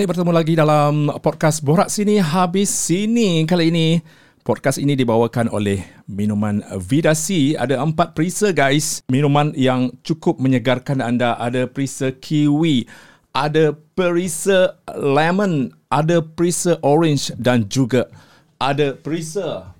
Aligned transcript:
Okay, 0.00 0.08
bertemu 0.08 0.32
lagi 0.32 0.56
dalam 0.56 1.12
podcast 1.20 1.60
Borak 1.60 1.92
Sini 1.92 2.16
Habis 2.24 2.72
Sini. 2.72 3.44
Kali 3.44 3.68
ini, 3.68 4.00
podcast 4.40 4.80
ini 4.80 4.96
dibawakan 4.96 5.52
oleh 5.52 5.84
minuman 6.08 6.64
Vida 6.80 7.12
C. 7.12 7.52
Ada 7.52 7.76
empat 7.84 8.16
perisa 8.16 8.48
guys. 8.48 9.04
Minuman 9.12 9.52
yang 9.52 9.92
cukup 10.00 10.40
menyegarkan 10.40 11.04
anda. 11.04 11.36
Ada 11.36 11.68
perisa 11.68 12.16
kiwi, 12.16 12.88
ada 13.36 13.76
perisa 13.92 14.80
lemon, 14.96 15.68
ada 15.92 16.24
perisa 16.24 16.80
orange 16.80 17.36
dan 17.36 17.68
juga 17.68 18.08
ada 18.56 18.96
perisa. 18.96 19.76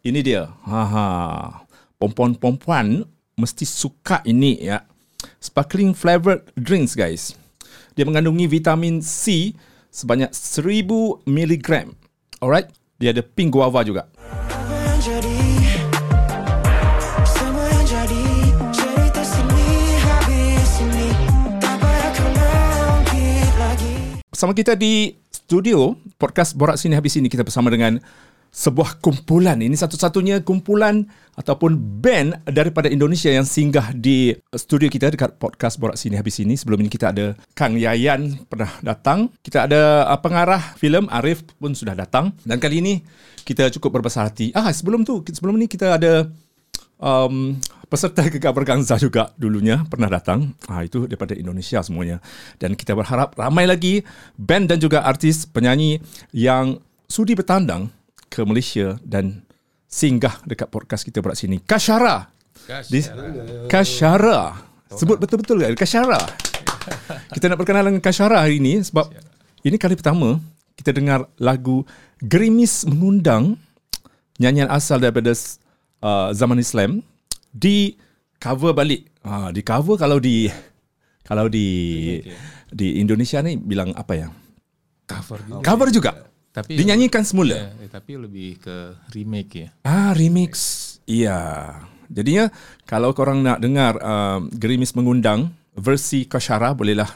Ini 0.00 0.24
dia. 0.24 0.48
Haha. 0.64 1.68
Perempuan-perempuan 2.00 3.04
mesti 3.36 3.68
suka 3.68 4.24
ini 4.24 4.56
ya. 4.56 4.88
Sparkling 5.36 5.92
flavored 5.92 6.48
drinks 6.56 6.96
guys. 6.96 7.43
Dia 7.94 8.02
mengandungi 8.02 8.50
vitamin 8.50 8.98
C 8.98 9.54
sebanyak 9.94 10.34
1000 10.34 11.22
mg. 11.30 11.94
Alright? 12.42 12.66
Dia 12.98 13.14
ada 13.14 13.22
pink 13.22 13.54
guava 13.54 13.86
juga. 13.86 14.10
Bersama 24.34 24.50
kita 24.50 24.74
di 24.74 25.14
studio 25.30 25.94
podcast 26.18 26.58
Borak 26.58 26.74
Sini 26.74 26.98
Habis 26.98 27.14
Sini 27.14 27.30
kita 27.30 27.46
bersama 27.46 27.70
dengan 27.70 28.02
sebuah 28.54 29.02
kumpulan. 29.02 29.58
Ini 29.58 29.74
satu-satunya 29.74 30.46
kumpulan 30.46 31.02
ataupun 31.34 31.74
band 31.98 32.46
daripada 32.46 32.86
Indonesia 32.86 33.26
yang 33.26 33.42
singgah 33.42 33.90
di 33.90 34.30
studio 34.54 34.86
kita 34.86 35.10
dekat 35.10 35.42
podcast 35.42 35.82
Borak 35.82 35.98
Sini 35.98 36.14
Habis 36.14 36.38
Sini. 36.38 36.54
Sebelum 36.54 36.78
ini 36.78 36.86
kita 36.86 37.10
ada 37.10 37.34
Kang 37.58 37.74
Yayan 37.74 38.46
pernah 38.46 38.70
datang. 38.78 39.34
Kita 39.42 39.66
ada 39.66 40.06
uh, 40.06 40.20
pengarah 40.22 40.78
filem 40.78 41.10
Arif 41.10 41.42
pun 41.58 41.74
sudah 41.74 41.98
datang. 41.98 42.30
Dan 42.46 42.62
kali 42.62 42.78
ini 42.78 43.02
kita 43.42 43.74
cukup 43.74 43.98
berbesar 43.98 44.30
hati. 44.30 44.54
Ah, 44.54 44.70
sebelum 44.70 45.02
tu, 45.02 45.26
sebelum 45.26 45.58
ini 45.58 45.66
kita 45.66 45.98
ada 45.98 46.30
um, 47.02 47.58
peserta 47.90 48.22
Kekak 48.30 48.54
Bergangsa 48.54 48.94
juga 49.02 49.34
dulunya 49.34 49.82
pernah 49.90 50.06
datang. 50.06 50.54
Ah, 50.70 50.86
itu 50.86 51.10
daripada 51.10 51.34
Indonesia 51.34 51.82
semuanya. 51.82 52.22
Dan 52.62 52.78
kita 52.78 52.94
berharap 52.94 53.34
ramai 53.34 53.66
lagi 53.66 54.06
band 54.38 54.70
dan 54.70 54.78
juga 54.78 55.02
artis 55.02 55.42
penyanyi 55.42 55.98
yang 56.30 56.78
sudi 57.10 57.34
bertandang 57.34 57.90
ke 58.34 58.42
Malaysia 58.42 58.98
dan 59.06 59.46
singgah 59.86 60.42
dekat 60.42 60.66
podcast 60.66 61.06
kita 61.06 61.22
berat 61.22 61.38
sini. 61.38 61.62
Kashara. 61.62 62.34
Kashara. 62.66 63.24
Kashara. 63.70 64.40
Sebut 64.90 65.22
betul-betul 65.22 65.62
kan? 65.62 65.78
Kashara. 65.78 66.18
kita 67.30 67.46
nak 67.46 67.62
perkenalan 67.62 67.94
dengan 67.94 68.02
Kashara 68.02 68.42
hari 68.42 68.58
ini 68.58 68.82
sebab 68.82 69.06
ini 69.62 69.78
kali 69.78 69.94
pertama 69.94 70.42
kita 70.74 70.90
dengar 70.90 71.30
lagu 71.38 71.86
Gerimis 72.18 72.82
Mengundang 72.90 73.54
nyanyian 74.42 74.66
asal 74.66 74.98
daripada 74.98 75.30
uh, 76.02 76.34
zaman 76.34 76.58
Islam 76.58 77.06
di 77.54 77.94
cover 78.42 78.74
balik. 78.74 79.06
Ha, 79.22 79.54
di 79.54 79.62
cover 79.62 79.94
kalau 79.94 80.18
di 80.18 80.50
kalau 81.22 81.46
di 81.46 82.18
di 82.68 82.98
Indonesia 82.98 83.38
ni 83.40 83.54
bilang 83.56 83.94
apa 83.94 84.12
ya? 84.18 84.28
Cover 85.06 85.38
juga. 85.46 85.62
Cover 85.62 85.88
juga. 85.94 86.12
Tapi 86.54 86.78
Dinyanyikan 86.78 87.26
semula. 87.26 87.58
Ya, 87.58 87.66
ya, 87.74 87.88
tapi 87.90 88.14
lebih 88.14 88.62
ke 88.62 88.94
remake 89.10 89.66
ya. 89.66 89.68
Ah, 89.82 90.14
remix. 90.14 90.52
Iya. 91.02 91.38
Jadinya 92.06 92.46
kalau 92.86 93.10
korang 93.10 93.42
nak 93.42 93.58
dengar 93.58 93.98
uh, 93.98 94.38
Gerimis 94.54 94.94
Mengundang 94.94 95.50
versi 95.74 96.30
Kashara 96.30 96.70
bolehlah 96.70 97.10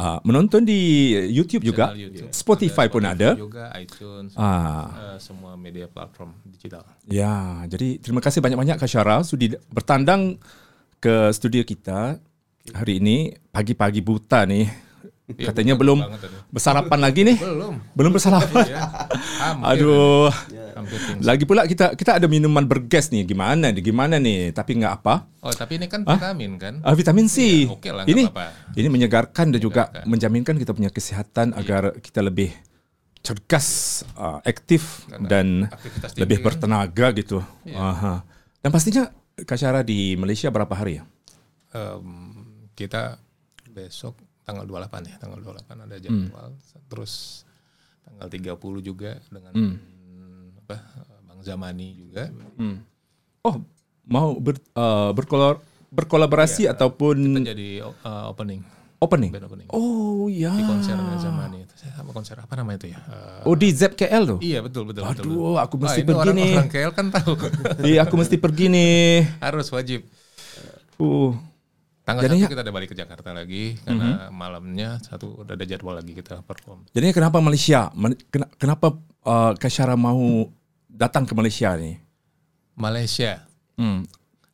uh, 0.00 0.16
menonton 0.24 0.64
di 0.64 1.12
YouTube 1.28 1.60
juga. 1.60 1.92
YouTube. 1.92 2.32
Spotify 2.32 2.88
pun 2.88 3.04
ada. 3.04 3.36
Juga 3.36 3.68
iTunes, 3.76 4.32
Ah. 4.40 5.12
uh, 5.12 5.18
semua 5.20 5.60
media 5.60 5.84
platform 5.84 6.32
digital. 6.48 6.88
Ya, 7.04 7.60
jadi 7.68 8.00
terima 8.00 8.24
kasih 8.24 8.40
banyak-banyak 8.40 8.80
Kashara 8.80 9.20
sudi 9.20 9.52
bertandang 9.68 10.40
ke 10.96 11.28
studio 11.36 11.60
kita 11.68 12.16
hari 12.72 12.96
ini 12.96 13.36
pagi-pagi 13.52 14.00
buta 14.00 14.48
nih. 14.48 14.88
Ya, 15.36 15.52
Katanya 15.52 15.74
belum 15.74 15.98
bersarapan 16.48 16.98
lagi 16.98 17.20
nih. 17.22 17.36
Belum. 17.38 17.74
Belum 17.92 18.10
bersarapan. 18.10 18.64
Ya. 18.66 18.82
Hampir. 19.38 19.84
Aduh. 19.84 20.30
Pingsan. 20.80 21.20
Lagi 21.20 21.44
pula 21.44 21.68
kita 21.68 21.92
kita 21.92 22.16
ada 22.16 22.24
minuman 22.24 22.64
bergas 22.64 23.12
nih. 23.12 23.22
Gimana 23.22 23.68
nih? 23.68 23.84
Gimana 23.84 24.16
nih? 24.16 24.50
Tapi 24.50 24.80
nggak 24.80 24.92
apa. 24.98 25.28
Oh, 25.38 25.52
tapi 25.52 25.76
ini 25.76 25.86
kan 25.86 26.02
vitamin 26.02 26.56
kan? 26.56 26.74
Ah, 26.80 26.96
vitamin 26.96 27.28
C. 27.28 27.68
Iya, 27.68 27.70
oke 27.70 27.88
lah, 27.92 28.04
ini 28.04 28.24
apa-apa. 28.24 28.74
ini 28.74 28.88
menyegarkan 28.88 29.46
dan 29.52 29.60
juga 29.60 29.82
Menyegarkan. 29.86 30.08
menjaminkan 30.08 30.54
kita 30.56 30.72
punya 30.72 30.88
kesihatan 30.88 31.52
Iya. 31.52 31.58
agar 31.60 31.82
kita 32.00 32.20
lebih 32.20 32.48
cergas, 33.20 33.68
uh, 34.16 34.40
aktif 34.40 35.04
dan 35.20 35.68
aktivitas 35.68 36.16
lebih 36.16 36.40
tinggi 36.40 36.40
kan. 36.40 36.46
bertenaga 36.48 37.06
gitu. 37.12 37.38
Iya. 37.62 37.76
Aha. 37.76 38.14
Dan 38.58 38.70
pastinya 38.72 39.04
Kasyara 39.36 39.80
di 39.80 40.16
Malaysia 40.16 40.48
berapa 40.48 40.72
hari 40.72 41.00
ya? 41.00 41.04
Em, 41.70 42.08
kita 42.72 43.20
besok 43.66 44.16
tanggal 44.50 44.66
28 44.66 45.06
ya, 45.06 45.16
tanggal 45.22 45.38
28 45.38 45.86
ada 45.86 45.96
jadwal. 45.96 46.48
Terus 46.90 47.12
tanggal 48.02 48.26
30 48.26 48.58
juga 48.82 49.10
dengan 49.30 49.52
apa 50.66 50.76
Bang 51.24 51.40
Zamani 51.40 51.94
juga. 51.94 52.28
Hmm. 52.58 52.82
Oh, 53.40 53.62
mau 54.04 54.34
ber, 54.36 54.58
uh, 54.74 55.14
berkolor, 55.14 55.62
berkolaborasi 55.88 56.66
ataupun 56.66 57.40
Kita 57.40 57.54
jadi 57.54 57.68
uh, 57.80 58.28
opening, 58.28 58.60
opening? 59.00 59.30
band 59.32 59.46
opening. 59.48 59.68
Oh 59.72 60.28
ya. 60.28 60.52
di 60.52 60.66
konser 60.66 60.98
Zamani. 61.16 61.64
Itu 61.64 61.74
saya 61.78 61.96
sama 61.96 62.10
konser 62.12 62.36
apa 62.36 62.52
namanya 62.58 62.84
itu 62.84 62.92
ya? 62.92 62.98
Eh, 63.00 63.48
Oh 63.48 63.54
di 63.56 63.72
ZKL 63.72 64.22
tuh. 64.36 64.38
iya 64.44 64.60
betul 64.60 64.84
betul. 64.84 65.08
betul, 65.08 65.24
betul. 65.24 65.32
Aduh, 65.32 65.56
aku 65.56 65.74
Wah, 65.80 65.82
mesti 65.88 66.00
ini 66.02 66.08
pergi 66.10 66.20
orang, 66.20 66.36
nih. 66.36 66.52
Orang 66.52 66.70
KL 66.70 66.92
kan 66.92 67.06
tahu. 67.08 67.32
Iya, 67.86 67.98
aku 68.04 68.14
mesti 68.20 68.36
pergi 68.36 68.66
nih. 68.68 69.08
Harus 69.40 69.66
wajib. 69.72 70.04
Uh. 71.00 71.32
Tanggal 72.10 72.22
Jadinya- 72.26 72.42
satu 72.42 72.52
kita 72.52 72.62
ada 72.62 72.72
balik 72.72 72.88
ke 72.90 72.96
Jakarta 72.96 73.30
lagi 73.30 73.64
karena 73.80 74.08
malamnya 74.28 74.98
satu 74.98 75.40
udah 75.40 75.54
ada 75.54 75.62
jadwal 75.62 75.94
lagi 75.94 76.12
kita 76.12 76.42
perform. 76.42 76.82
Jadi 76.90 77.06
kenapa 77.10 77.38
Malaysia? 77.38 77.86
Kenapa 78.56 78.92
uh, 79.22 79.54
Kasyara 79.54 79.94
mau 79.94 80.50
datang 80.86 81.22
ke 81.22 81.32
Malaysia 81.32 81.70
ni? 81.74 81.94
Malaysia 82.74 83.46
Hmm. 83.74 84.04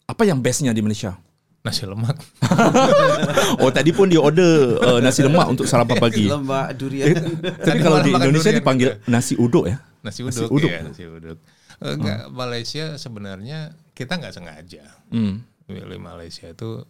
Apa 0.04 0.22
yang 0.22 0.38
bestnya 0.38 0.70
di 0.70 0.78
Malaysia? 0.78 1.18
nasi 1.60 1.82
lemak. 1.82 2.14
Oh 3.58 3.70
tadi 3.70 3.90
pun 3.90 4.06
dia 4.06 4.20
order 4.20 4.78
uh, 4.78 5.00
nasi 5.00 5.18
lemak 5.20 5.46
untuk 5.48 5.66
sarapan 5.66 5.98
pagi. 5.98 6.30
Lemak 6.30 6.78
durian. 6.78 7.10
Tapi 7.58 7.78
kalau 7.80 7.98
di 8.00 8.10
Indonesia 8.12 8.50
durian 8.50 8.60
dipanggil 8.60 8.88
nasi 9.06 9.34
uduk 9.34 9.66
ya. 9.66 9.82
Nasi 9.98 10.22
Nasi 10.22 10.46
uduk, 10.46 10.62
uduk. 10.62 10.70
iya, 10.70 10.80
nasi 10.80 11.02
uduk. 11.02 11.38
Eh, 11.76 11.92
Enggak, 11.92 12.30
Malaysia 12.30 12.94
sebenarnya 12.94 13.58
kita 13.92 14.14
nggak 14.14 14.30
sengaja. 14.30 14.84
Hmm. 15.10 15.42
Milih 15.66 15.98
Malaysia 15.98 16.46
itu 16.46 16.86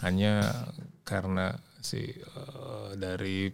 hanya 0.00 0.40
karena 1.04 1.60
si 1.84 2.00
eh, 2.00 2.90
dari 2.96 3.52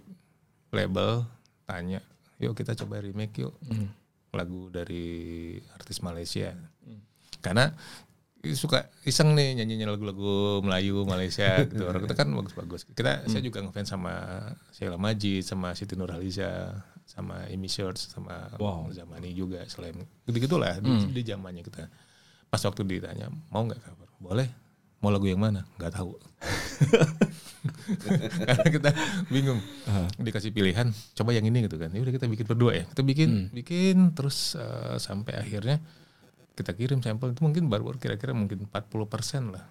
label 0.71 1.26
tanya, 1.66 1.99
yuk 2.38 2.54
kita 2.54 2.78
coba 2.78 3.03
remake 3.03 3.43
yuk 3.43 3.56
lagu 4.31 4.69
dari 4.71 5.56
artis 5.75 6.04
Malaysia. 6.04 6.54
Karena 7.43 7.72
suka 8.54 8.87
iseng 9.03 9.34
nih 9.34 9.59
nyanyinya 9.59 9.91
lagu-lagu 9.91 10.62
Melayu 10.62 11.03
Malaysia 11.03 11.59
gitu. 11.71 11.88
Orang 11.91 12.06
kita 12.06 12.15
kan 12.15 12.28
bagus-bagus. 12.31 12.87
Kita 12.87 13.27
saya 13.27 13.43
juga 13.43 13.65
ngefans 13.65 13.91
sama 13.91 14.15
Sheila 14.71 15.00
Majid, 15.00 15.43
sama 15.43 15.75
Siti 15.75 15.98
Nurhaliza, 15.98 16.71
sama 17.09 17.48
Amy 17.50 17.66
Shirts, 17.66 18.12
sama 18.12 18.53
Wow. 18.60 18.93
Zamani 18.94 19.32
juga 19.32 19.65
selain 19.66 19.97
gitu-gitulah 20.28 20.78
di, 20.78 20.93
di 21.10 21.22
zamannya 21.25 21.65
kita. 21.65 21.88
Pas 22.48 22.62
waktu 22.62 22.84
ditanya 22.84 23.32
mau 23.50 23.65
nggak 23.65 23.81
cover, 23.81 24.09
boleh. 24.21 24.48
Mau 24.98 25.14
lagu 25.14 25.31
yang 25.31 25.38
mana? 25.38 25.62
Nggak 25.78 25.94
tahu. 25.94 26.19
Karena 28.48 28.66
kita 28.66 28.91
bingung. 29.31 29.62
Dikasih 30.19 30.50
pilihan, 30.50 30.91
coba 31.14 31.31
yang 31.34 31.47
ini 31.47 31.70
gitu 31.70 31.78
kan. 31.78 31.95
Ya 31.95 32.03
udah 32.03 32.15
kita 32.15 32.27
bikin 32.27 32.47
berdua 32.47 32.72
ya. 32.74 32.84
Kita 32.91 33.03
bikin, 33.06 33.54
bikin 33.54 33.97
terus 34.15 34.59
eh, 34.59 34.98
sampai 34.98 35.39
akhirnya 35.39 35.78
kita 36.59 36.74
kirim 36.74 36.98
sampel 36.98 37.30
itu 37.30 37.41
mungkin 37.47 37.71
baru 37.71 37.95
kira-kira 37.95 38.34
mungkin 38.34 38.66
40% 38.66 39.54
lah. 39.54 39.65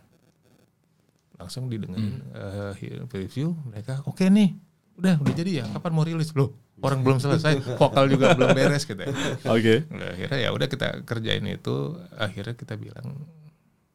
Langsung 1.38 1.68
didengerin 1.68 2.23
eh, 2.31 2.71
review 3.12 3.51
mereka, 3.68 4.00
oke 4.07 4.23
nih. 4.23 4.56
Udah, 4.97 5.15
udah 5.21 5.33
jadi 5.35 5.51
ya. 5.62 5.65
Kapan 5.69 5.91
mau 5.94 6.01
rilis? 6.01 6.33
Loh, 6.33 6.57
orang 6.81 7.06
belum 7.06 7.21
selesai, 7.21 7.62
vokal 7.77 8.09
juga 8.09 8.33
belum 8.33 8.57
beres 8.57 8.85
gitu 8.85 8.97
ya. 8.97 9.13
Oke. 9.53 9.85
Nah, 9.94 10.09
akhirnya 10.09 10.39
ya 10.41 10.50
udah 10.50 10.65
kita 10.65 11.06
kerjain 11.06 11.45
itu 11.45 12.01
akhirnya 12.18 12.57
kita 12.57 12.73
bilang 12.81 13.30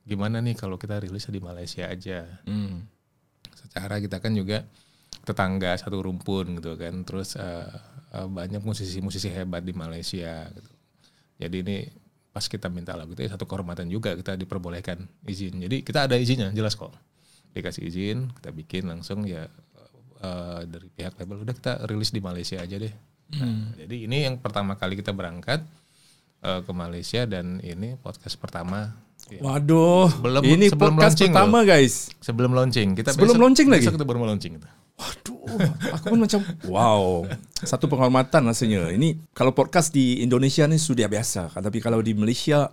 gimana 0.03 0.43
nih 0.43 0.59
kalau 0.59 0.75
kita 0.77 0.99
rilis 0.99 1.31
di 1.31 1.39
Malaysia 1.39 1.87
aja 1.87 2.27
Hmm. 2.43 2.87
secara 3.55 4.03
kita 4.03 4.19
kan 4.19 4.35
juga 4.35 4.67
tetangga 5.23 5.79
satu 5.79 6.03
rumpun 6.03 6.59
gitu 6.59 6.75
kan 6.75 7.07
terus 7.07 7.39
eh, 7.39 7.69
eh, 8.11 8.27
banyak 8.27 8.61
musisi-musisi 8.61 9.31
hebat 9.31 9.63
di 9.63 9.71
Malaysia 9.71 10.51
gitu 10.51 10.71
jadi 11.39 11.57
ini 11.63 11.77
pas 12.33 12.49
kita 12.49 12.67
minta 12.67 12.97
lagu 12.97 13.13
itu 13.15 13.23
ya 13.23 13.31
satu 13.31 13.45
kehormatan 13.47 13.87
juga 13.87 14.17
kita 14.17 14.35
diperbolehkan 14.35 15.05
izin 15.29 15.63
jadi 15.63 15.85
kita 15.85 16.11
ada 16.11 16.17
izinnya 16.19 16.51
jelas 16.51 16.75
kok 16.75 16.91
dikasih 17.53 17.85
izin 17.87 18.33
kita 18.41 18.51
bikin 18.51 18.89
langsung 18.91 19.23
ya 19.23 19.47
eh, 20.19 20.61
dari 20.67 20.89
pihak 20.91 21.15
label 21.21 21.45
udah 21.45 21.55
kita 21.55 21.73
rilis 21.87 22.11
di 22.11 22.19
Malaysia 22.19 22.59
aja 22.59 22.79
deh. 22.79 22.95
Nah, 23.33 23.73
jadi 23.81 23.97
ini 24.05 24.29
yang 24.29 24.37
pertama 24.37 24.77
kali 24.77 24.93
kita 24.93 25.09
berangkat 25.17 25.65
ke 26.43 26.73
Malaysia 26.77 27.25
dan 27.25 27.65
ini 27.65 27.97
podcast 27.97 28.37
pertama. 28.37 28.93
Waduh, 29.41 30.11
Sebelum- 30.11 30.45
ini 30.45 30.67
sebelum 30.69 30.93
podcast 30.93 31.15
launching 31.17 31.31
pertama 31.33 31.59
guys. 31.63 31.95
sebelum 32.19 32.51
launching. 32.53 32.89
Kita 32.93 33.15
Sebelum 33.15 33.39
launching 33.39 33.69
lagi? 33.71 33.87
Besok 33.87 33.95
kita 33.97 34.05
baru 34.05 34.19
mau 34.19 34.29
launching. 34.29 34.59
Waduh, 34.93 35.41
aku 35.95 36.05
pun 36.11 36.21
macam 36.21 36.41
wow, 36.69 37.25
satu 37.59 37.89
penghormatan 37.89 38.45
rasanya. 38.45 38.93
Ini 38.93 39.33
kalau 39.33 39.51
podcast 39.51 39.91
di 39.91 40.21
Indonesia 40.21 40.69
ni 40.69 40.77
sudah 40.77 41.09
biasa, 41.09 41.49
tapi 41.55 41.81
kalau 41.81 41.99
di 41.99 42.13
Malaysia, 42.13 42.71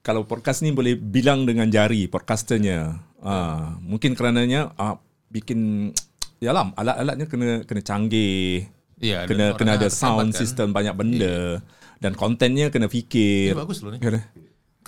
kalau 0.00 0.24
podcast 0.24 0.60
ni 0.60 0.72
boleh 0.72 0.96
bilang 0.96 1.44
dengan 1.44 1.68
jari 1.68 2.08
podcasternya. 2.08 2.98
Ah, 3.18 3.78
mungkin 3.80 4.14
kerananya 4.14 4.70
ah, 4.74 4.98
bikin, 5.28 5.90
ya 6.38 6.54
lah, 6.54 6.70
alat-alatnya 6.74 7.26
kena 7.26 7.50
kena 7.64 7.82
canggih, 7.82 8.68
Iya, 8.98 9.24
dan 9.24 9.28
kena 9.28 9.46
kena 9.54 9.72
ada 9.78 9.88
sound 9.90 10.30
kan. 10.32 10.38
system 10.38 10.70
banyak 10.70 10.94
benda 10.94 11.62
dan 11.98 12.12
kontennya 12.14 12.70
kena 12.70 12.86
fikir. 12.86 13.54
Ini 13.54 13.58
bagus 13.58 13.82
loh 13.82 13.90
nih. 13.94 14.00
Kena. 14.02 14.20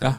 Ah. 0.00 0.16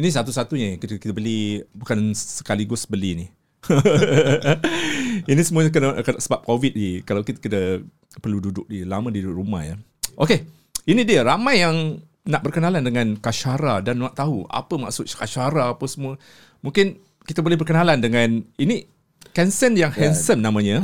Ini 0.00 0.08
satu-satunya 0.08 0.74
yang 0.74 0.80
kita, 0.80 0.96
kita 0.96 1.12
beli 1.12 1.60
bukan 1.76 2.16
sekaligus 2.16 2.88
beli 2.88 3.24
ni. 3.24 3.26
ini 5.30 5.40
semuanya 5.44 5.68
kena, 5.68 6.00
kena 6.00 6.18
sebab 6.18 6.40
COVID 6.48 6.72
ni. 6.72 7.04
Kalau 7.04 7.20
kita 7.20 7.38
kena 7.38 7.84
perlu 8.18 8.40
duduk 8.40 8.64
di 8.66 8.88
lama 8.88 9.12
di 9.12 9.20
rumah 9.20 9.62
ya. 9.62 9.76
Okey, 10.16 10.42
ini 10.88 11.04
dia 11.04 11.20
ramai 11.22 11.60
yang 11.60 12.00
nak 12.24 12.42
berkenalan 12.44 12.80
dengan 12.84 13.16
Kashara 13.20 13.80
dan 13.80 14.00
nak 14.00 14.16
tahu 14.16 14.48
apa 14.48 14.74
maksud 14.80 15.06
Kashara 15.12 15.76
apa 15.76 15.84
semua. 15.86 16.16
Mungkin 16.64 16.96
kita 17.28 17.44
boleh 17.44 17.60
berkenalan 17.60 18.00
dengan 18.00 18.40
ini 18.56 18.88
Kensen 19.30 19.78
yang 19.78 19.94
handsome 19.94 20.42
namanya. 20.42 20.82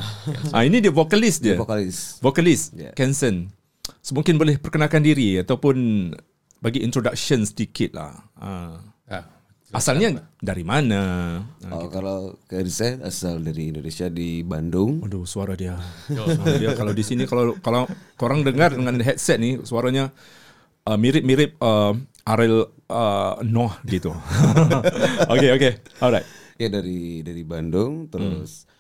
ah 0.55 0.63
ini 0.63 0.79
dia 0.79 0.93
vokalis 0.95 1.43
dia. 1.43 1.59
Vokalis. 1.59 2.23
Vokalis 2.23 2.71
Yeah. 2.77 2.93
Kensen. 2.95 3.51
So 4.05 4.15
mungkin 4.15 4.39
boleh 4.39 4.61
perkenalkan 4.61 5.03
diri 5.03 5.43
ataupun 5.43 6.11
bagi 6.63 6.83
introduction 6.85 7.43
sedikit 7.43 7.99
lah. 7.99 8.13
Ah. 8.39 8.79
Ah, 9.07 9.25
Asalnya 9.73 10.31
dari 10.39 10.63
mana? 10.63 11.03
Ah. 11.67 11.75
Oh, 11.75 11.91
kalau 11.91 12.39
ke 12.47 12.63
saya 12.67 13.03
asal 13.03 13.43
dari 13.43 13.75
Indonesia 13.75 14.07
di 14.07 14.41
Bandung. 14.41 15.03
Aduh 15.03 15.27
suara 15.27 15.59
dia. 15.59 15.75
Suara 16.07 16.55
dia 16.55 16.71
kalau 16.73 16.95
di 16.95 17.03
sini 17.03 17.27
kalau 17.27 17.59
kalau 17.59 17.83
korang 18.15 18.47
dengar 18.47 18.71
dengan 18.71 18.95
headset 19.03 19.43
ni 19.43 19.59
suaranya 19.63 20.15
uh, 20.87 20.95
mirip-mirip 20.95 21.59
uh, 21.59 21.99
Ariel 22.25 22.71
uh, 22.87 23.43
Noh 23.43 23.75
gitu. 23.85 24.15
okay 25.35 25.51
okay. 25.51 25.73
Alright. 25.99 26.27
Ya 26.57 26.71
dari 26.71 27.21
dari 27.23 27.43
Bandung 27.43 28.07
terus 28.07 28.71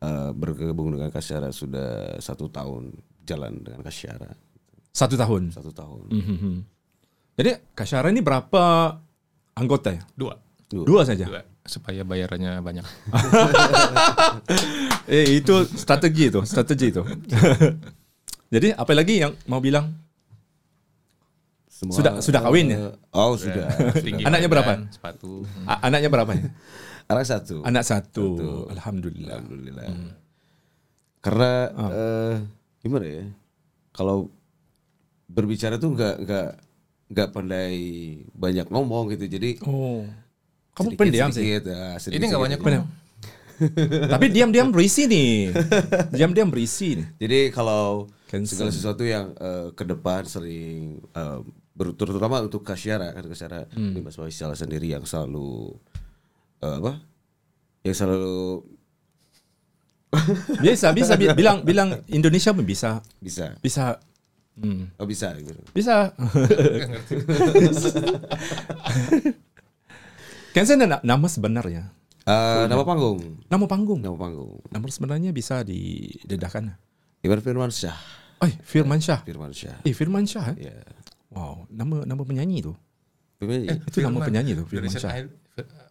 Hmm. 0.00 0.08
eh, 0.08 0.30
bergabung 0.32 0.96
dengan 0.96 1.12
Kasyara 1.12 1.52
sudah 1.52 2.16
satu 2.16 2.48
tahun 2.48 2.96
jalan 3.20 3.60
dengan 3.60 3.84
Kasyara 3.84 4.32
Satu 4.90 5.12
tahun. 5.12 5.52
satu 5.52 5.76
tahun. 5.76 6.08
Mhm. 6.08 6.54
Jadi 7.36 7.50
Kashara 7.76 8.08
ini 8.08 8.24
berapa 8.24 8.96
anggota 9.60 9.92
ya? 9.92 10.02
dua. 10.16 10.34
Dua. 10.66 10.84
Dua 10.86 11.02
saja. 11.04 11.26
Dua. 11.26 11.42
Supaya 11.62 12.00
bayarannya 12.02 12.58
banyak. 12.58 12.86
Eh 15.10 15.42
itu 15.42 15.54
strategi 15.68 16.30
itu, 16.30 16.40
strategi 16.44 16.86
itu. 16.88 17.02
Jadi 18.54 18.70
apa 18.72 18.92
lagi 18.92 19.20
yang 19.20 19.32
mau 19.46 19.58
bilang? 19.58 19.90
Semua, 21.66 21.94
Sudah- 21.96 22.16
sudah 22.20 22.40
kawin 22.40 22.66
ya? 22.70 22.78
Oh 23.10 23.34
sudah. 23.34 23.66
Tinggi 24.04 24.22
Anaknya 24.22 24.46
berapa? 24.46 24.72
Sepatu. 24.88 25.42
A- 25.64 25.82
anaknya 25.82 26.08
berapa 26.08 26.30
ya? 26.30 26.46
Anak 27.08 27.24
satu. 27.26 27.56
Anak 27.64 27.82
satu. 27.82 28.26
Alhamdulillah. 28.70 29.40
Alhamdulillah. 29.40 29.84
Karena 31.20 31.50
Ah. 31.74 31.90
eh, 31.90 32.34
gimana 32.80 33.04
ya? 33.04 33.24
Kalau 33.90 34.30
berbicara 35.26 35.74
tuh 35.76 35.90
nggak 35.90 36.14
nggak 36.22 36.48
nggak 37.10 37.28
pandai 37.30 37.74
banyak 38.32 38.66
ngomong 38.66 39.10
gitu. 39.10 39.26
Jadi 39.28 39.58
Oh. 39.62 40.06
Kamu 40.70 40.94
sedikit- 40.94 41.00
pendiam 41.02 41.28
sih. 41.28 41.42
sedikit, 41.42 41.62
ya, 41.68 41.82
sedikit- 41.98 42.16
Ini 42.16 42.24
nggak 42.26 42.42
banyak 42.42 42.60
Pendiam. 42.60 42.86
Tapi 44.08 44.26
diam-diam 44.30 44.70
berisi 44.70 45.04
nih. 45.04 45.52
Diam-diam 46.16 46.48
berisi 46.48 46.96
nih. 46.96 47.06
Jadi 47.18 47.38
kalau 47.50 48.08
Cancel. 48.24 48.56
segala 48.56 48.70
sesuatu 48.70 49.02
yang 49.02 49.34
eh, 49.34 49.68
ke 49.70 49.84
depan 49.84 50.24
sering 50.24 51.02
eh, 51.04 51.38
ber- 51.70 51.92
terutama 51.92 52.40
untuk 52.40 52.62
Kasyara 52.62 53.10
kan 53.10 53.20
Kasyara 53.22 53.68
Hmm. 53.68 53.92
ini 53.92 54.00
Mas 54.00 54.14
Faisal 54.14 54.54
sendiri 54.54 54.88
yang 54.88 55.04
selalu 55.04 55.76
eh, 56.58 56.74
apa? 56.78 57.02
Yang 57.82 57.96
selalu 57.98 58.64
Bisa, 60.58 60.90
bisa 60.90 61.14
bi- 61.14 61.30
bilang 61.32 61.62
bilang 61.62 62.02
Indonesia 62.08 62.50
pun 62.50 62.64
bisa. 62.64 62.98
bisa 63.18 63.54
Bisa. 63.58 64.00
Hmm. 64.60 64.92
oh 64.94 65.04
bisa 65.04 65.32
gitu. 65.34 65.56
Bisa. 65.72 66.12
Kensen 70.50 70.82
ada 70.82 70.98
nama 71.00 71.26
sebenarnya. 71.26 71.94
Eh, 72.20 72.64
nama 72.68 72.84
panggung, 72.84 73.40
Nama 73.48 73.64
panggung. 73.64 73.98
nama 73.98 74.14
panggung. 74.14 74.60
Nama 74.68 74.84
sebenarnya 74.86 75.30
bisa 75.30 75.62
didedahkan. 75.62 76.76
Iwan 77.20 77.40
Firman 77.40 77.70
Syah, 77.70 77.96
Eh, 78.40 78.52
Firman 78.60 78.98
Syah. 78.98 79.20
Firman 79.22 79.52
Syah. 79.52 79.76
Eh, 79.82 79.92
Firman 79.92 80.24
Syah. 80.24 80.52
Eh? 80.54 80.68
Ya. 80.68 80.74
Wow, 81.30 81.68
nama 81.68 82.02
nama 82.02 82.20
penyanyi 82.20 82.60
tu. 82.60 82.72
Firman- 83.36 83.80
Itu 83.82 84.00
nama 84.00 84.18
penyanyi 84.20 84.52
tu, 84.54 84.64
Firman 84.66 84.90
Syah. 84.90 85.16
Idol. 85.20 85.34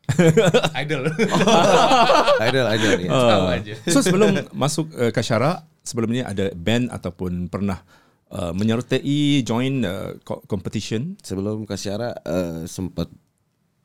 Idol. 0.81 1.03
idol, 2.41 2.65
idol 2.67 2.91
ya. 2.99 3.09
Tahu 3.09 3.45
aja. 3.47 3.73
So 3.85 4.01
sebelum 4.01 4.49
masuk 4.51 4.89
uh, 4.91 5.09
Kasyara, 5.09 5.61
sebelum 5.81 6.09
ni 6.09 6.21
ada 6.21 6.49
band 6.51 6.89
ataupun 6.89 7.45
pernah 7.45 7.77
uh, 8.29 8.53
menyertai 8.53 9.41
join 9.41 9.81
uh, 9.83 10.13
co- 10.21 10.41
competition 10.45 11.17
Sebelum 11.21 11.65
Kasyara 11.65 12.13
eh, 12.21 12.63
sempat 12.65 13.09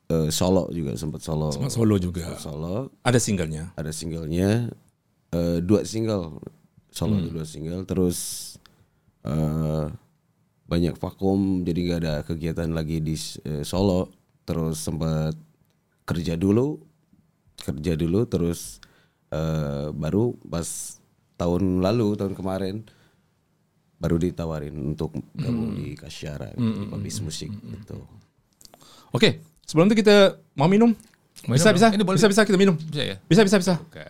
eh, 0.08 0.28
solo 0.28 0.68
juga, 0.70 0.94
sempat 0.94 1.20
solo. 1.20 1.48
Sempat 1.50 1.72
solo 1.72 1.96
juga. 1.96 2.36
Solo, 2.36 2.92
Ada 3.02 3.16
singlenya. 3.16 3.72
ada 3.74 3.88
singlenya, 3.90 4.68
eh, 5.32 5.58
dua 5.64 5.82
single, 5.84 6.38
solo 6.92 7.16
Hmm. 7.18 7.32
dua 7.32 7.44
single, 7.44 7.82
terus 7.84 8.18
eh, 9.24 9.86
banyak 10.64 10.96
vakum, 10.96 11.64
jadi 11.64 11.80
nggak 11.80 12.00
ada 12.00 12.14
kegiatan 12.24 12.68
lagi 12.72 13.00
di 13.00 13.16
eh, 13.44 13.64
solo, 13.64 14.12
terus 14.44 14.80
sempat 14.80 15.32
kerja 16.04 16.36
dulu, 16.36 16.80
kerja 17.58 17.96
dulu, 17.96 18.28
terus 18.28 18.80
eh, 19.32 19.88
baru 19.90 20.36
pas 20.44 21.00
tahun 21.34 21.80
lalu, 21.80 22.14
tahun 22.14 22.36
kemarin 22.36 22.84
baru 23.96 24.16
ditawarin 24.16 24.74
untuk 24.74 25.14
gabung 25.32 25.72
Hmm. 25.72 25.78
di 25.78 25.94
Kasyara 25.94 26.52
di 26.52 26.60
pabrik 26.86 27.14
musik 27.20 27.48
gitu. 27.48 27.98
Okey, 29.10 29.38
sebelum 29.62 29.86
tu 29.86 29.94
kita 29.94 30.34
mau 30.52 30.66
minum. 30.66 30.90
Mau 31.44 31.54
bisa 31.54 31.70
minum 31.70 31.76
bisa. 31.76 31.86
Ini 31.90 32.02
boleh. 32.02 32.16
bisa 32.16 32.26
bisa 32.26 32.42
kita 32.42 32.56
minum. 32.56 32.74
Bisa 32.74 33.02
ya? 33.04 33.16
Bisa 33.22 33.42
bisa 33.42 33.56
bisa. 33.56 33.74
Oke. 33.80 34.04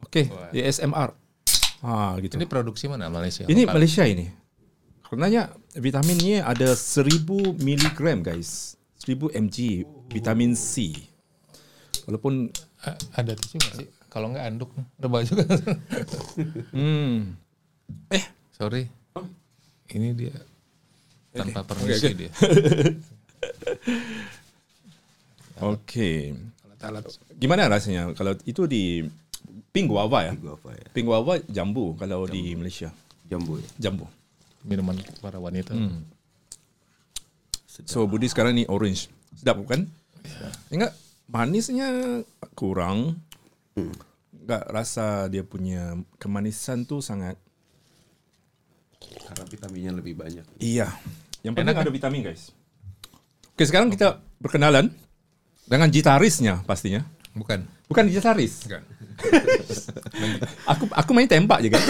Okey, 0.00 0.24
ASMR. 0.54 1.10
Ah 1.78 2.14
gitu. 2.18 2.34
Ini 2.34 2.44
produksi 2.44 2.86
mana 2.86 3.06
Malaysia? 3.08 3.44
Ini 3.44 3.62
Lokal. 3.62 3.74
Malaysia 3.74 4.04
ini. 4.04 4.26
Karenanya 5.00 5.48
vitaminnya 5.72 6.44
ada 6.44 6.74
1000 6.74 7.24
miligram 7.56 8.20
guys. 8.20 8.76
1000 8.98 9.30
mg 9.32 9.56
vitamin 10.08 10.52
C. 10.52 10.92
Walaupun 12.04 12.52
A- 12.80 12.98
ada 13.14 13.32
tisu 13.32 13.56
nggak 13.56 13.74
sih? 13.76 13.88
Kalau 14.08 14.28
nggak 14.28 14.44
anduk, 14.46 14.70
rebah 14.96 15.20
juga. 15.22 15.44
hmm, 16.72 17.36
Sorry. 18.58 18.90
Ini 19.88 20.08
dia 20.18 20.34
tanpa 21.32 21.62
permisi 21.62 22.10
oke. 22.10 22.18
dia. 22.18 22.30
Okey. 25.58 26.34
Gimana 27.38 27.70
rasanya 27.70 28.10
kalau 28.14 28.34
itu 28.46 28.66
di 28.66 29.06
pink 29.70 29.90
guava 29.90 30.26
ya? 30.26 30.32
Gua 30.34 30.58
apa 30.58 30.74
ya? 30.74 30.86
Pink 30.90 31.06
guava 31.06 31.38
jambu 31.46 31.94
kalau 31.94 32.26
di 32.26 32.54
Malaysia. 32.58 32.90
Jambu 33.30 33.62
ya. 33.62 33.68
Jambu. 33.78 34.06
Minuman 34.66 34.98
para 35.22 35.38
wanita. 35.38 35.74
Hmm. 35.74 36.02
So 37.86 38.10
Budi 38.10 38.26
sekarang 38.26 38.58
ni 38.58 38.66
orange. 38.66 39.06
Sedap 39.38 39.62
bukan? 39.62 39.86
Ingat 40.74 40.98
manisnya 41.30 42.20
kurang. 42.58 43.22
Enggak 44.34 44.66
rasa 44.66 45.30
dia 45.30 45.46
punya 45.46 45.94
kemanisan 46.18 46.82
tu 46.82 46.98
sangat 46.98 47.38
Karena 48.98 49.44
vitaminnya 49.44 49.92
lebih 49.94 50.14
banyak. 50.14 50.44
Iya. 50.58 50.90
Yang 51.40 51.52
penting 51.54 51.76
ada 51.76 51.92
vitamin 51.92 52.20
guys. 52.24 52.50
Oke, 53.48 53.62
sekarang 53.62 53.88
kita 53.88 54.18
berkenalan 54.38 54.90
dengan 55.64 55.88
gitarisnya 55.88 56.62
pastinya. 56.64 57.02
Bukan. 57.34 57.62
Bukan 57.86 58.04
gitaris. 58.08 58.66
Bukan. 58.66 58.82
Aku 60.72 60.84
aku 60.88 61.10
main 61.12 61.26
tembak 61.26 61.62
kan. 61.68 61.82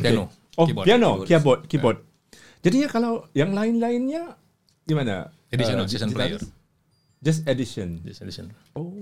Piano. 0.00 0.28
Oh, 0.58 0.66
Keyboard. 0.66 0.84
piano, 0.84 1.10
keyboard, 1.24 1.60
keyboard. 1.66 1.98
Jadinya 2.60 2.88
kalau 2.90 3.24
yang 3.32 3.56
lain-lainnya 3.56 4.36
gimana? 4.84 5.32
Additional 5.48 5.86
Eh, 5.86 5.90
season 5.90 6.10
gitaris? 6.10 6.36
player. 6.36 6.40
Just 7.20 7.40
addition. 7.46 7.88
This 8.02 8.20
edition. 8.20 8.52
Oh. 8.72 8.92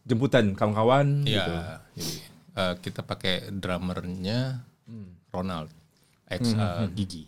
jemputan 0.00 0.56
kawan-kawan 0.56 1.22
Iya, 1.22 1.44
gitu. 1.44 1.52
jadi 1.94 2.12
eh, 2.56 2.74
kita 2.80 3.00
pakai 3.04 3.52
drummernya 3.52 4.64
Ronald, 5.30 5.70
ex 6.30 6.54
eh, 6.54 6.88
Gigi. 6.94 7.26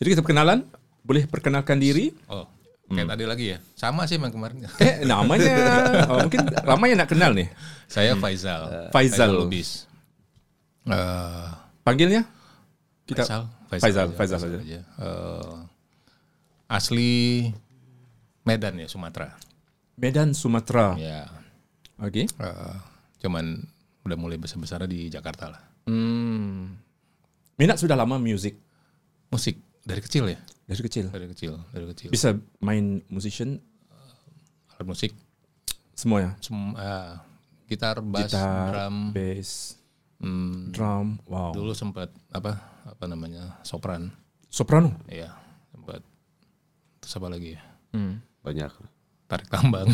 Jadi 0.00 0.08
kita 0.16 0.22
perkenalan, 0.24 0.64
boleh 1.02 1.26
perkenalkan 1.26 1.76
diri. 1.76 2.14
Oh, 2.30 2.46
kayak 2.88 3.12
tadi 3.14 3.24
lagi 3.26 3.46
ya, 3.54 3.58
sama 3.74 4.06
sih 4.06 4.16
yang 4.16 4.32
kemarin. 4.32 4.64
Eh 4.82 5.04
namanya 5.04 5.52
oh, 6.08 6.24
mungkin 6.24 6.46
ramai 6.64 6.94
yang 6.94 7.02
nak 7.02 7.10
kenal 7.10 7.34
nih. 7.34 7.50
Saya 7.90 8.14
Faisal, 8.16 8.90
Faisal. 8.94 9.30
Lubis. 9.34 9.84
Eh, 10.86 11.48
Panggilnya? 11.84 12.24
Kita 13.04 13.26
Faisal, 13.26 13.42
Faisal, 13.68 14.06
aja, 14.08 14.16
Faisal 14.16 14.38
saja. 14.40 14.58
aja. 14.62 14.80
Eh, 14.80 15.54
asli 16.70 17.50
Medan 18.46 18.78
ya, 18.80 18.88
Sumatera. 18.88 19.36
Medan 20.00 20.32
Sumatera. 20.32 20.96
Ya, 20.96 21.28
Oke. 22.00 22.24
eh, 22.24 22.76
cuman 23.20 23.68
udah 24.08 24.16
mulai 24.16 24.40
besar-besar 24.40 24.88
di 24.88 25.12
Jakarta 25.12 25.52
lah. 25.52 25.62
Hmm. 25.84 26.79
Minat 27.60 27.76
sudah 27.76 27.92
lama 27.92 28.16
musik 28.16 28.56
Musik 29.28 29.60
dari 29.80 30.00
kecil 30.00 30.26
ya, 30.26 30.40
dari 30.64 30.80
kecil. 30.80 31.06
dari 31.06 31.26
kecil, 31.28 31.52
dari 31.70 31.86
kecil. 31.86 32.08
Bisa 32.08 32.32
main 32.58 32.98
musician 33.06 33.60
Alat 34.72 34.86
musik, 34.88 35.12
semuanya. 35.92 36.34
sem- 36.40 36.74
eh, 36.74 37.14
gitar, 37.68 38.00
bass, 38.00 38.32
Gitar, 38.32 38.64
drum. 38.88 38.96
bass, 39.12 39.76
Hmm, 40.18 40.68
drum. 40.68 41.20
Wow. 41.24 41.52
dulu 41.52 41.72
sempat 41.72 42.10
apa 42.28 42.58
apa 42.82 43.04
namanya 43.06 43.60
sopran, 43.62 44.08
Soprano. 44.48 44.96
ya 45.06 45.30
sempat. 45.70 46.00
Terus 46.98 47.14
apa 47.14 47.28
lagi 47.28 47.54
ya? 47.54 47.62
Hmm. 47.92 48.18
Banyak. 48.42 48.72
Tarik 49.30 49.46
tambang. 49.46 49.86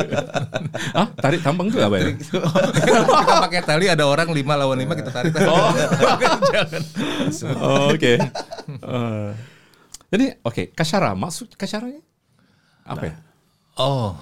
ah, 0.98 1.10
tarik 1.18 1.42
tambang 1.42 1.74
itu 1.74 1.82
apa 1.82 1.98
ya? 1.98 2.14
kita 2.14 3.34
pakai 3.50 3.60
tali 3.66 3.90
ada 3.90 4.06
orang 4.06 4.30
lima 4.30 4.54
lawan 4.54 4.78
lima 4.78 4.94
kita 4.94 5.10
tarik. 5.10 5.34
Oh, 5.42 5.74
jangan. 6.54 6.82
Oh, 7.58 7.90
oke. 7.90 8.14
Eh, 8.14 9.30
jadi 10.06 10.38
oke, 10.46 10.70
kasyara 10.70 11.18
maksud 11.18 11.50
kasyaranya 11.58 11.98
apa 12.86 13.10
ya? 13.10 13.14
Oh, 13.74 14.14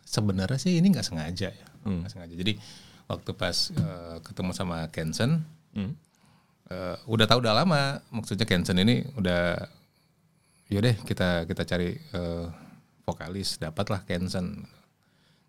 sebenarnya 0.00 0.56
sih 0.56 0.80
ini 0.80 0.88
nggak 0.88 1.04
sengaja 1.04 1.52
ya, 1.52 1.66
nggak 1.84 2.08
sengaja. 2.08 2.32
Jadi 2.40 2.56
waktu 3.04 3.30
pas 3.36 3.68
eh, 3.68 4.16
ketemu 4.24 4.56
sama 4.56 4.88
Kensen, 4.88 5.44
eh, 5.76 6.96
udah 7.04 7.26
tahu 7.28 7.44
udah 7.44 7.52
lama. 7.52 8.00
Maksudnya 8.16 8.48
Kensen 8.48 8.80
ini 8.80 9.04
udah, 9.12 9.60
yaudah 10.72 10.96
kita 11.04 11.44
kita 11.44 11.68
cari 11.68 12.00
eh, 12.00 12.48
vokalis, 13.08 13.56
dapatlah 13.56 14.04
Kensen. 14.04 14.68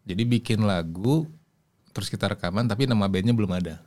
Jadi 0.07 0.23
bikin 0.23 0.63
lagu, 0.63 1.27
terus 1.91 2.07
kita 2.07 2.31
rekaman, 2.31 2.65
tapi 2.65 2.87
nama 2.87 3.03
bandnya 3.05 3.35
belum 3.35 3.51
ada. 3.51 3.83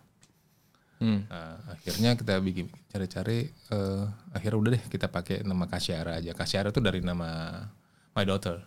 Hmm. 1.01 1.27
Nah, 1.27 1.59
akhirnya 1.67 2.15
kita 2.15 2.39
bikin 2.39 2.71
cari-cari, 2.87 3.49
eh, 3.51 4.05
akhirnya 4.31 4.59
udah 4.61 4.71
deh 4.77 4.83
kita 4.87 5.09
pakai 5.09 5.43
nama 5.43 5.67
Kasyara 5.67 6.21
aja. 6.21 6.31
Kasyara 6.31 6.71
itu 6.71 6.79
dari 6.79 7.01
nama 7.03 7.59
my 8.13 8.23
daughter. 8.23 8.63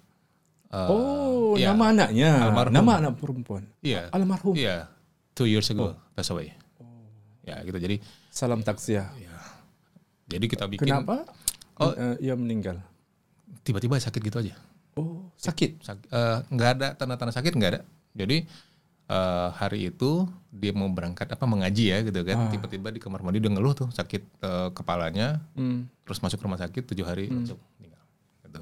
Eh, 0.68 0.90
Oh, 0.92 1.56
iya. 1.56 1.72
nama 1.72 1.96
anaknya. 1.96 2.32
Almarhum. 2.44 2.74
Nama 2.76 2.92
anak 3.00 3.14
perempuan. 3.16 3.64
Iya. 3.80 4.12
Almarhum. 4.12 4.52
Iya. 4.52 4.92
Two 5.32 5.48
years 5.48 5.70
ago 5.70 5.96
pass 6.12 6.28
away. 6.28 6.52
Ya 7.46 7.62
gitu. 7.62 7.78
Jadi 7.78 8.02
Salam 8.28 8.66
takziah. 8.66 9.08
jadi 10.26 10.44
kita 10.44 10.66
bikin. 10.68 10.90
Kenapa? 10.90 11.24
Oh. 11.80 11.94
Eh, 11.94 12.28
ia 12.28 12.36
meninggal. 12.36 12.82
Tiba-tiba 13.64 13.96
sakit 13.96 14.20
gitu 14.20 14.44
aja. 14.44 14.58
Oh, 14.96 15.28
sakit. 15.36 15.72
Sak- 15.80 16.08
eh, 16.08 16.38
nggak 16.48 16.70
ada 16.74 16.88
tanda-tanda 16.94 17.32
sakit 17.32 17.52
nggak 17.52 17.72
ada. 17.72 17.82
Jadi 18.12 18.48
eh, 19.06 19.50
hari 19.54 19.90
itu 19.90 20.24
dia 20.50 20.72
mau 20.72 20.88
berangkat 20.88 21.28
apa 21.28 21.44
mengaji 21.44 21.92
ya 21.92 22.00
gitu 22.02 22.24
kan. 22.24 22.48
Tiba-tiba 22.50 22.90
di 22.90 22.98
kamar 22.98 23.22
mandi 23.22 23.38
dia 23.38 23.50
ngeluh 23.50 23.75
tuh 23.75 23.90
sakit 23.90 24.22
eh, 24.40 24.70
kepalanya. 24.72 25.44
Hmm. 25.54 25.86
Terus 26.02 26.20
masuk 26.20 26.40
rumah 26.40 26.58
sakit 26.58 26.84
tujuh 26.86 27.04
hari 27.04 27.28
langsung 27.28 27.60
meninggal. 27.75 28.02
Gitu. 28.42 28.62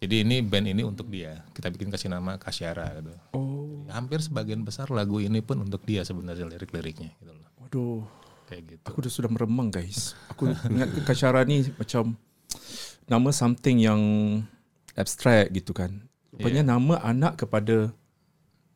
Jadi 0.00 0.14
ini 0.20 0.36
band 0.40 0.66
ini 0.68 0.82
untuk 0.82 1.06
dia. 1.06 1.44
Kita 1.50 1.68
bikin 1.68 1.88
kasih 1.88 2.08
nama 2.08 2.34
Kasyara 2.34 2.98
gitu. 2.98 3.12
Oh, 3.32 3.48
Ya, 3.86 3.96
hampir 3.96 4.18
sebagian 4.18 4.60
besar 4.60 4.86
lagu 4.88 5.18
ini 5.18 5.40
pun 5.40 5.58
untuk 5.58 5.82
dia 5.82 6.02
sebenarnya 6.02 6.46
lirik-liriknya 6.46 7.10
gitu 7.16 7.30
loh. 7.30 7.48
waduh. 7.58 8.02
Kayak 8.46 8.62
gitu. 8.68 8.84
Aku 8.84 8.96
udah 8.98 9.12
sudah 9.12 9.26
meremang 9.28 9.66
guys. 9.68 10.18
Aku 10.28 10.46
ingat 10.46 10.90
kasyara 11.04 11.42
ni 11.42 11.70
macam 11.72 12.18
nama 13.04 13.30
something 13.30 13.78
yang 13.78 14.02
abstrak 15.00 15.50
gitu 15.50 15.72
kan. 15.72 16.06
Rupanya 16.30 16.62
nama 16.76 17.00
anak 17.02 17.40
kepada 17.44 17.90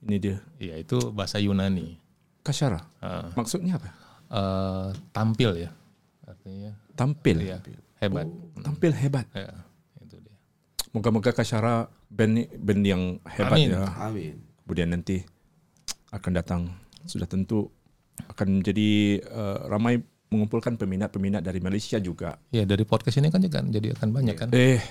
ini 0.04 0.16
dia. 0.20 0.38
Iya 0.60 0.80
itu 0.80 1.12
bahasa 1.12 1.40
Yunani. 1.40 1.96
Kasyara. 2.44 2.84
Ah. 3.00 3.32
Maksudnya 3.32 3.80
apa? 3.80 3.88
Eh, 4.34 4.88
tampil 5.14 5.68
ya, 5.68 5.70
artinya 6.26 6.72
Tampil. 6.98 7.36
iya, 7.44 7.58
hebat. 8.02 8.26
Tampil 8.60 8.90
hebat. 8.90 9.26
Ya, 9.30 9.52
itu 10.02 10.16
dia. 10.18 10.36
Moga-moga 10.90 11.30
Kasyara 11.30 11.86
band 12.10 12.50
band 12.58 12.82
yang 12.82 13.02
hebat 13.28 13.58
Amin. 13.58 13.68
ya. 13.70 13.86
Amin. 14.00 14.34
Kemudian 14.64 14.90
nanti 14.90 15.22
akan 16.10 16.32
datang 16.34 16.62
sudah 17.04 17.28
tentu 17.30 17.68
akan 18.30 18.62
menjadi 18.62 19.20
uh, 19.28 19.66
ramai 19.70 20.00
mengumpulkan 20.34 20.74
peminat-peminat 20.74 21.46
dari 21.46 21.62
Malaysia 21.62 22.02
juga. 22.02 22.38
Ya 22.50 22.66
dari 22.66 22.82
podcast 22.82 23.22
ini 23.22 23.30
kan 23.30 23.38
juga 23.38 23.62
jadi 23.62 23.94
akan 23.94 24.08
banyak 24.10 24.34
kan. 24.34 24.48
Eh, 24.50 24.82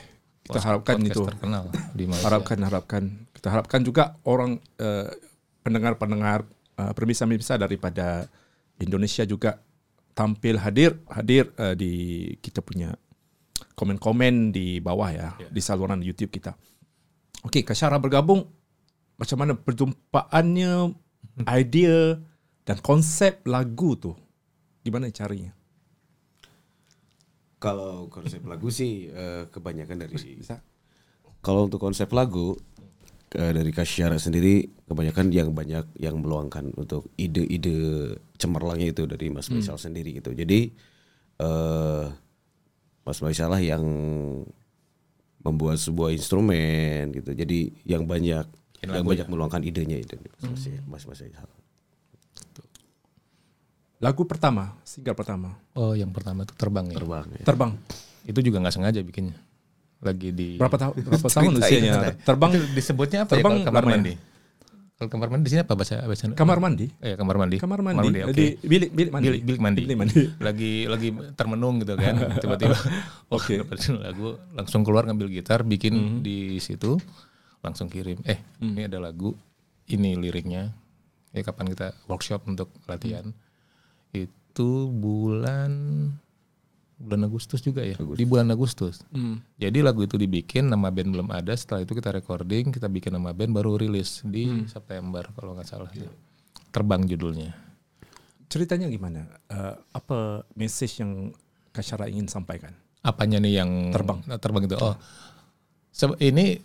kita 0.44 0.60
Podcast- 0.60 0.68
harapkan 0.68 0.98
itu. 1.00 1.24
terkenal 1.24 1.64
di 1.96 2.04
Malaysia. 2.04 2.28
Harapkan, 2.28 2.60
harapkan. 2.62 3.04
Kita 3.32 3.48
harapkan 3.48 3.80
juga 3.84 4.20
orang 4.28 4.60
eh, 4.80 5.08
pendengar-pendengar 5.64 6.44
uh, 6.76 6.92
pemirsa-pemirsa 6.92 7.56
daripada 7.56 8.28
Indonesia 8.84 9.24
juga 9.24 9.64
tampil 10.12 10.60
hadir 10.60 11.00
hadir 11.08 11.48
eh, 11.56 11.76
di 11.80 11.92
kita 12.44 12.60
punya 12.60 12.92
komen-komen 13.74 14.52
di 14.52 14.84
bawah 14.84 15.10
ya 15.10 15.30
di 15.48 15.62
saluran 15.64 16.04
YouTube 16.04 16.30
kita. 16.36 16.54
Okey, 17.48 17.64
Kasyara 17.64 17.96
bergabung 18.00 18.44
macam 19.16 19.38
mana 19.40 19.54
perjumpaannya, 19.56 20.92
idea 21.56 22.20
dan 22.68 22.78
konsep 22.84 23.40
lagu 23.48 23.96
tu. 23.96 24.12
Gimana 24.84 25.08
caranya? 25.12 25.56
Kalau 27.64 28.12
konsep 28.12 28.44
lagu 28.44 28.68
sih 28.68 29.08
eh, 29.08 29.48
kebanyakan 29.48 30.04
dari 30.04 30.20
Bisa? 30.20 30.60
kalau 31.44 31.68
untuk 31.68 31.80
konsep 31.80 32.12
lagu 32.12 32.60
eh, 33.36 33.52
dari 33.56 33.72
Kasyara 33.72 34.20
sendiri 34.20 34.68
kebanyakan 34.88 35.32
yang 35.32 35.56
banyak 35.56 35.96
yang 36.00 36.20
meluangkan 36.20 36.76
untuk 36.76 37.08
ide-ide 37.16 38.20
cemerlangnya 38.36 38.92
itu 38.92 39.04
dari 39.08 39.32
Mas 39.32 39.48
Faisal 39.48 39.80
sendiri 39.80 40.12
gitu. 40.20 40.36
Jadi 40.36 40.76
eh 41.40 42.06
Mas 43.04 43.20
Faisal 43.20 43.52
lah 43.52 43.64
yang 43.64 43.84
membuat 45.44 45.80
sebuah 45.80 46.12
instrumen 46.16 47.12
gitu. 47.16 47.32
Jadi 47.32 47.72
yang 47.88 48.04
banyak 48.08 48.44
yang 48.84 49.08
banyak 49.08 49.28
meluangkan 49.32 49.64
idenya 49.64 50.00
itu 50.04 50.20
Mas 50.44 50.68
Mas 50.88 51.04
Mas 51.08 51.20
Faisal. 51.20 51.48
Lagu 54.04 54.28
pertama, 54.28 54.76
single 54.84 55.16
pertama. 55.16 55.56
Oh 55.80 55.96
yang 55.96 56.12
pertama 56.12 56.44
itu 56.44 56.52
terbang 56.60 56.92
ya. 56.92 57.00
Terbang 57.00 57.26
ya. 57.32 57.44
Terbang. 57.48 57.72
Itu 58.28 58.40
juga 58.44 58.60
nggak 58.60 58.76
sengaja 58.76 59.00
bikinnya. 59.00 59.40
Lagi 60.04 60.36
di 60.36 60.60
Berapa 60.60 60.76
tahun 60.76 60.94
berapa 61.08 61.28
tahun 61.32 61.52
usianya? 61.64 61.94
Terbang 62.28 62.52
Itu 62.52 62.68
disebutnya 62.76 63.24
apa 63.24 63.40
terbang 63.40 63.64
ya 63.64 63.64
kalau 63.64 63.72
kamar 63.72 63.84
ya? 63.88 63.92
mandi? 63.96 64.14
Kalau 64.94 65.10
kamar 65.10 65.28
mandi 65.32 65.44
di 65.48 65.52
sini 65.56 65.62
apa 65.64 65.74
bahasa 65.80 66.04
bahasa? 66.04 66.28
kamar 66.36 66.58
mandi. 66.60 66.88
Eh 67.00 67.16
kamar 67.16 67.36
mandi. 67.40 67.58
Kamar 67.64 67.80
mandi, 67.80 68.08
oke. 68.28 68.36
di 68.36 68.60
bilik 68.60 68.92
bilik 68.92 69.12
mandi. 69.16 69.28
bilik, 69.32 69.42
bilik 69.48 69.62
mandi. 69.64 69.82
Bilik 69.88 69.98
mandi. 69.98 70.16
lagi 70.44 70.74
lagi 70.92 71.10
termenung 71.40 71.80
gitu 71.80 71.96
kan. 71.96 72.14
Tiba-tiba 72.44 72.76
Oke. 73.32 73.64
oke 73.64 73.88
lagu 74.04 74.36
langsung 74.52 74.84
keluar 74.84 75.08
ngambil 75.08 75.32
gitar 75.32 75.64
bikin 75.64 76.20
di 76.20 76.60
situ 76.60 77.00
langsung 77.64 77.88
kirim. 77.88 78.20
Eh, 78.28 78.36
ini 78.60 78.84
ada 78.84 79.00
lagu 79.00 79.32
ini 79.88 80.20
liriknya. 80.20 80.76
Ya 81.32 81.42
kapan 81.42 81.72
kita 81.72 81.96
workshop 82.12 82.44
untuk 82.52 82.68
latihan. 82.86 83.32
Itu 84.14 84.70
bulan 84.88 85.72
bulan 86.96 87.22
Agustus 87.26 87.60
juga 87.60 87.84
ya. 87.84 87.98
Di 87.98 88.24
bulan 88.24 88.48
Agustus. 88.48 89.04
Jadi 89.58 89.80
lagu 89.82 90.02
itu 90.02 90.16
dibikin 90.16 90.70
nama 90.70 90.88
band 90.88 91.10
belum 91.12 91.28
ada, 91.28 91.52
setelah 91.52 91.82
itu 91.82 91.92
kita 91.92 92.14
recording, 92.14 92.70
kita 92.70 92.88
bikin 92.88 93.12
nama 93.12 93.34
band 93.34 93.52
baru 93.52 93.76
rilis 93.76 94.24
di 94.24 94.48
September 94.66 95.28
kalau 95.34 95.52
nggak 95.54 95.68
salah. 95.68 95.90
Terbang 96.70 97.04
judulnya. 97.04 97.52
Ceritanya 98.48 98.88
gimana? 98.88 99.26
Eh, 99.50 99.76
apa 99.92 100.46
message 100.54 101.02
yang 101.02 101.34
Kasyara 101.70 102.06
ingin 102.06 102.30
sampaikan? 102.30 102.72
apanya 103.02 103.36
nih 103.36 103.60
yang 103.60 103.92
Terbang. 103.92 104.24
terbang 104.40 104.64
itu 104.64 104.80
oh 104.80 104.96
ini 106.18 106.56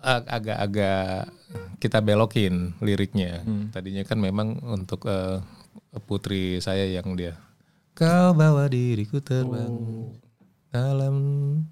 ag- 0.00 0.24
agak-agak 0.24 1.28
kita 1.76 2.00
belokin 2.00 2.72
liriknya 2.80 3.44
tadinya 3.68 4.00
kan 4.00 4.16
memang 4.16 4.56
untuk 4.64 5.04
eh, 5.04 5.44
putri 6.08 6.58
saya 6.58 6.88
yang 6.88 7.12
dia 7.16 7.36
kau 7.92 8.32
bawa 8.32 8.66
diriku 8.68 9.20
terbang 9.20 9.72
dalam 10.72 11.14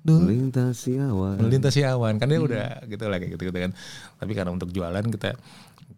dunia 0.05 0.29
Melintasi 0.29 1.01
awan. 1.01 1.41
melintasi 1.41 1.81
awan 1.89 2.21
kan 2.21 2.29
dia 2.29 2.37
udah 2.37 2.85
gitu 2.85 3.09
lah 3.09 3.17
kayak 3.17 3.33
gitu, 3.41 3.49
gitu 3.49 3.59
kan 3.65 3.73
tapi 4.21 4.33
karena 4.37 4.53
untuk 4.53 4.69
jualan 4.69 5.05
kita 5.09 5.37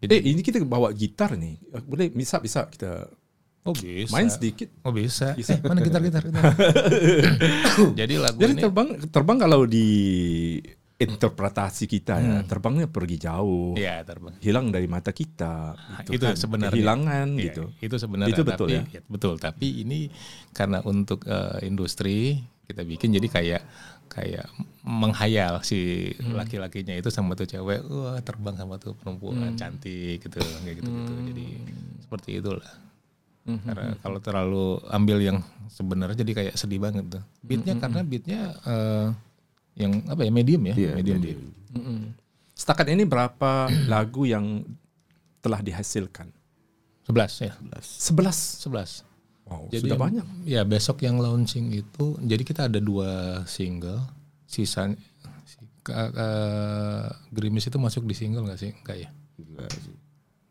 Eh, 0.03 0.19
ini 0.19 0.43
kita 0.43 0.59
bawa 0.67 0.91
gitar 0.91 1.31
nih. 1.39 1.55
Boleh 1.87 2.11
bisa 2.11 2.35
bisa 2.43 2.67
kita 2.67 3.07
Oh 3.63 3.71
bisa. 3.71 4.11
main 4.11 4.27
sedikit. 4.27 4.67
Oh 4.83 4.91
bisa. 4.91 5.31
Eh, 5.39 5.63
mana 5.63 5.79
gitar 5.79 6.03
gitar. 6.03 6.27
gitar. 6.27 6.51
Jadi 7.95 8.13
lagu 8.19 8.35
Jadi 8.35 8.51
ini 8.51 8.59
terbang 8.59 8.99
terbang 9.07 9.37
kalau 9.39 9.63
di 9.63 9.87
interpretasi 11.05 11.83
kita 11.85 12.15
ya, 12.17 12.37
terbangnya 12.43 12.87
pergi 12.87 13.17
jauh. 13.19 13.73
ya 13.73 14.01
terbang. 14.01 14.33
Hilang 14.39 14.69
dari 14.69 14.85
mata 14.85 15.09
kita. 15.09 15.75
itu 16.07 16.19
kan. 16.19 16.35
sebenarnya 16.35 16.73
kehilangan 16.73 17.27
Iya, 17.33 17.43
gitu. 17.47 17.63
Itu 17.79 17.95
sebenarnya 17.97 18.31
Itu 18.31 18.43
betul 18.43 18.67
tapi, 18.69 18.75
ya? 18.75 19.01
Betul, 19.05 19.33
tapi 19.37 19.67
ini 19.81 19.99
karena 20.51 20.79
untuk 20.81 21.23
eh, 21.23 21.63
industri 21.63 22.39
kita 22.63 22.81
bikin 22.81 23.11
jadi 23.13 23.27
kayak 23.27 23.61
kayak 24.07 24.45
menghayal 24.83 25.59
si 25.61 26.11
Hmm. 26.15 26.37
laki-lakinya 26.37 26.93
itu 26.93 27.09
sama 27.09 27.33
tuh 27.33 27.43
cewek, 27.43 27.81
wah 27.83 28.19
terbang 28.19 28.53
sama 28.53 28.77
tuh 28.77 28.93
perempuan 28.93 29.41
Hmm. 29.41 29.57
cantik 29.57 30.21
gitu 30.21 30.37
kayak 30.37 30.75
gitu 30.79 30.89
gitu. 30.89 31.13
Jadi 31.33 31.45
seperti 31.99 32.29
itulah. 32.37 32.71
Hmm, 33.43 33.59
Karena 33.59 33.91
kalau 33.99 34.19
terlalu 34.19 34.65
ambil 34.87 35.17
yang 35.19 35.37
sebenarnya 35.67 36.15
jadi 36.15 36.31
kayak 36.31 36.55
sedih 36.55 36.79
banget 36.79 37.03
tuh. 37.09 37.19
Hmm, 37.19 37.43
Beatnya 37.43 37.73
karena 37.75 37.99
beatnya 38.01 38.41
eh, 38.63 39.07
yang 39.73 40.05
apa 40.05 40.21
ya 40.21 40.31
medium 40.31 40.61
ya, 40.69 40.75
Iya, 40.75 40.91
medium. 40.93 41.19
Mm-mm. 41.73 42.13
Setakat 42.53 42.85
ini 42.89 43.03
berapa 43.03 43.67
lagu 43.93 44.23
yang 44.23 44.61
telah 45.41 45.59
dihasilkan? 45.59 46.29
Sebelas 47.03 47.35
ya, 47.37 47.51
Sebelas. 47.83 48.37
sebelas. 48.63 48.91
Wow, 49.43 49.67
Jadi 49.67 49.91
sudah 49.91 49.99
banyak. 49.99 50.25
Ya 50.47 50.63
besok 50.63 51.03
yang 51.03 51.19
launching 51.19 51.75
itu, 51.75 52.15
jadi 52.23 52.43
kita 52.47 52.71
ada 52.71 52.79
dua 52.79 53.43
single, 53.43 53.99
sisanya 54.47 54.95
si, 55.43 55.59
ka- 55.83 56.15
Gerimis 57.27 57.67
itu 57.67 57.75
masuk 57.75 58.07
di 58.07 58.15
single 58.15 58.47
nggak 58.47 58.55
sih? 58.55 58.71
Enggak 58.71 58.97
ya? 59.03 59.09
Enggak 59.35 59.69
sih. 59.75 59.95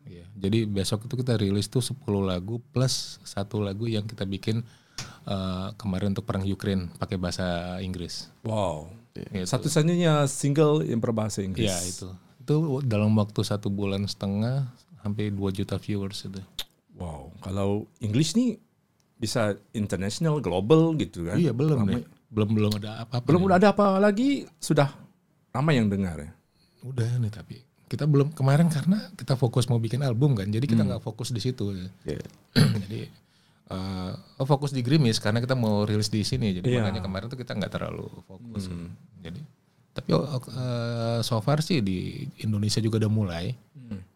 Iya. 0.05 0.25
Jadi 0.37 0.69
besok 0.69 1.09
itu 1.09 1.15
kita 1.17 1.41
rilis 1.41 1.65
tuh 1.65 1.81
10 1.81 1.97
lagu 2.21 2.61
plus 2.69 3.17
satu 3.25 3.65
lagu 3.65 3.89
yang 3.89 4.05
kita 4.05 4.29
bikin 4.29 4.61
eh, 5.25 5.67
kemarin 5.73 6.13
untuk 6.13 6.29
perang 6.29 6.45
Ukraine 6.45 6.93
pakai 7.01 7.17
bahasa 7.17 7.79
Inggris. 7.81 8.29
Wow. 8.45 8.93
Gitu. 9.13 9.45
Satu-satunya 9.45 10.25
single 10.25 10.81
yang 10.81 10.97
berbahasa 10.97 11.45
Inggris. 11.45 11.69
Iya 11.69 11.77
itu. 11.85 12.09
Itu 12.41 12.55
dalam 12.83 13.13
waktu 13.13 13.45
satu 13.45 13.69
bulan 13.69 14.09
setengah 14.09 14.73
hampir 15.05 15.29
2 15.29 15.53
juta 15.53 15.77
viewers 15.77 16.25
itu. 16.25 16.41
Wow. 16.97 17.33
Kalau 17.41 17.85
English 18.01 18.33
nih 18.33 18.57
bisa 19.21 19.55
international, 19.71 20.41
global 20.41 20.97
gitu 20.97 21.29
kan? 21.29 21.37
Iya 21.37 21.53
belum 21.53 21.85
Ramai. 21.85 22.01
deh. 22.01 22.05
Belum 22.33 22.49
belum 22.49 22.71
ada 22.81 23.05
apa-apa. 23.05 23.25
Belum 23.29 23.41
udah 23.45 23.57
ada 23.61 23.69
apa 23.69 24.01
lagi 24.01 24.49
sudah 24.57 24.89
ramai 25.53 25.77
yang 25.77 25.87
dengar 25.87 26.17
ya. 26.17 26.31
Udah 26.81 27.21
nih 27.21 27.29
tapi 27.29 27.61
kita 27.85 28.09
belum 28.09 28.33
kemarin 28.33 28.73
karena 28.73 29.13
kita 29.13 29.37
fokus 29.37 29.69
mau 29.69 29.77
bikin 29.77 30.01
album 30.01 30.33
kan, 30.33 30.49
jadi 30.49 30.65
kita 30.65 30.81
nggak 30.81 31.05
fokus 31.05 31.29
di 31.29 31.37
situ. 31.37 31.77
Ya. 31.77 32.17
jadi 32.89 33.05
eh, 33.69 34.11
oh, 34.39 34.47
fokus 34.47 34.73
di 34.73 34.81
Grimis 34.81 35.21
karena 35.21 35.39
kita 35.39 35.53
mau 35.53 35.83
rilis 35.83 36.09
di 36.09 36.23
sini, 36.23 36.57
jadi 36.59 36.67
Iya. 36.67 36.79
makanya 36.83 37.01
kemarin 37.03 37.27
tuh 37.29 37.39
kita 37.39 37.55
nggak 37.55 37.71
terlalu 37.71 38.07
fokus. 38.27 38.67
Jadi 39.23 39.39
tapi 39.93 40.09
oh, 40.17 40.25
eh, 40.25 41.19
so 41.21 41.37
far 41.39 41.61
sih 41.61 41.79
di 41.79 42.25
Indonesia 42.41 42.81
juga 42.81 42.97
udah 43.05 43.11
mulai 43.13 43.45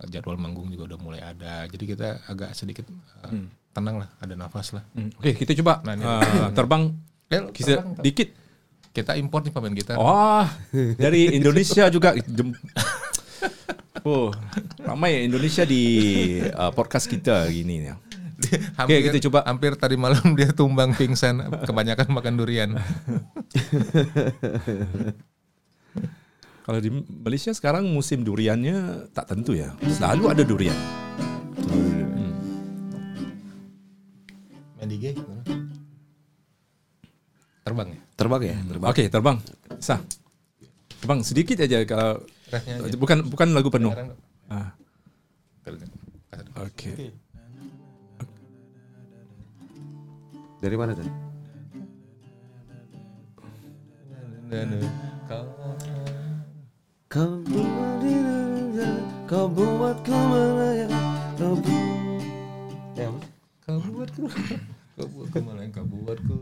jadwal 0.09 0.41
manggung 0.41 0.73
juga 0.73 0.95
udah 0.95 0.99
mulai 0.99 1.21
ada, 1.21 1.69
jadi 1.69 1.83
kita 1.85 2.07
agak 2.25 2.57
sedikit 2.57 2.89
eh, 3.29 3.45
tenang 3.77 4.01
lah, 4.01 4.09
ada 4.17 4.33
nafas 4.33 4.73
lah. 4.73 4.81
Hmm. 4.97 5.13
Oke, 5.21 5.37
kita 5.37 5.53
coba 5.61 5.85
Nah, 5.85 5.93
ini 5.93 6.01
uh, 6.01 6.49
terbang 6.49 6.89
kita 7.53 7.77
terbang, 7.77 8.01
dikit. 8.01 8.29
kita 8.89 9.13
import 9.21 9.45
nih 9.45 9.53
pemain 9.53 9.75
gitar. 9.77 9.95
Wah, 10.01 10.49
dari 10.97 11.37
Indonesia 11.37 11.85
juga. 11.93 12.17
Oh, 14.07 14.31
ramai 14.79 15.19
ya 15.19 15.21
Indonesia 15.27 15.67
di 15.67 15.83
uh, 16.39 16.71
podcast 16.71 17.11
kita 17.11 17.43
gini 17.51 17.91
ya. 17.91 17.99
Hampir, 18.77 19.01
kita 19.09 19.17
coba. 19.29 19.41
Hampir 19.45 19.73
tadi 19.75 19.95
malam 19.97 20.37
dia 20.37 20.53
tumbang 20.53 20.93
pingsan, 20.93 21.41
kebanyakan 21.65 22.07
makan 22.13 22.33
durian. 22.37 22.69
Kalau 26.67 26.83
di 26.83 26.91
Malaysia 27.23 27.55
sekarang 27.55 27.87
musim 27.87 28.27
duriannya 28.27 29.07
tak 29.15 29.31
tentu 29.31 29.55
ya. 29.55 29.71
Selalu 29.87 30.23
ada 30.27 30.43
durian. 30.43 30.75
Di 34.87 34.95
gig, 34.95 35.19
Terbang 37.67 37.91
ya? 37.91 37.99
Terbang 38.15 38.41
ya? 38.47 38.55
Terbang. 38.63 38.87
Oke, 38.87 39.03
terbang. 39.11 39.37
Sah. 39.83 39.99
Terbang 41.03 41.19
sedikit 41.27 41.59
aja 41.59 41.83
kalau 41.83 42.23
aja. 42.55 42.95
bukan 42.95 43.27
bukan 43.27 43.47
lagu 43.51 43.67
penuh. 43.67 43.91
Ah. 44.47 44.71
Oke. 46.63 47.11
Dari 50.57 50.75
mana 50.75 50.93
tadi? 50.97 51.11
Kau 57.07 57.39
buat 57.43 58.03
kau 59.27 59.45
buatku 59.51 60.15
melayang, 60.15 60.93
kau 61.35 61.53
bu- 61.55 61.85
Ya? 62.95 63.07
Kau 63.63 63.79
buatku, 63.83 64.23
kau 64.95 65.07
buatku 65.11 65.37
malah 65.43 65.67
kau 65.71 65.83
buatku. 65.83 66.35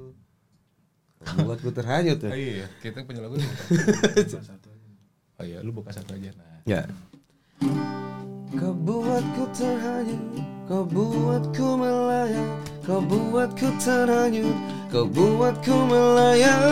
Kau 1.22 1.38
buatku 1.42 1.70
terhanyut 1.74 2.22
ya. 2.22 2.30
Oh 2.30 2.38
iya, 2.38 2.66
kita 2.82 3.02
punya 3.04 3.26
lagu 3.26 3.38
nih. 3.38 3.50
Oh 5.36 5.44
iya, 5.44 5.60
lu 5.60 5.76
buka 5.76 5.92
satu 5.92 6.16
aja. 6.16 6.32
Nah, 6.32 6.64
Ya. 6.64 6.88
Kau 8.56 8.72
buatku 8.72 9.44
terhanyut, 9.52 10.22
kau 10.66 10.86
buatku 10.86 11.68
melayang, 11.76 12.50
kau 12.86 13.02
buatku 13.02 13.66
terhanyut, 13.82 14.54
kau 14.94 15.10
buatku 15.10 15.74
melayang. 15.90 16.70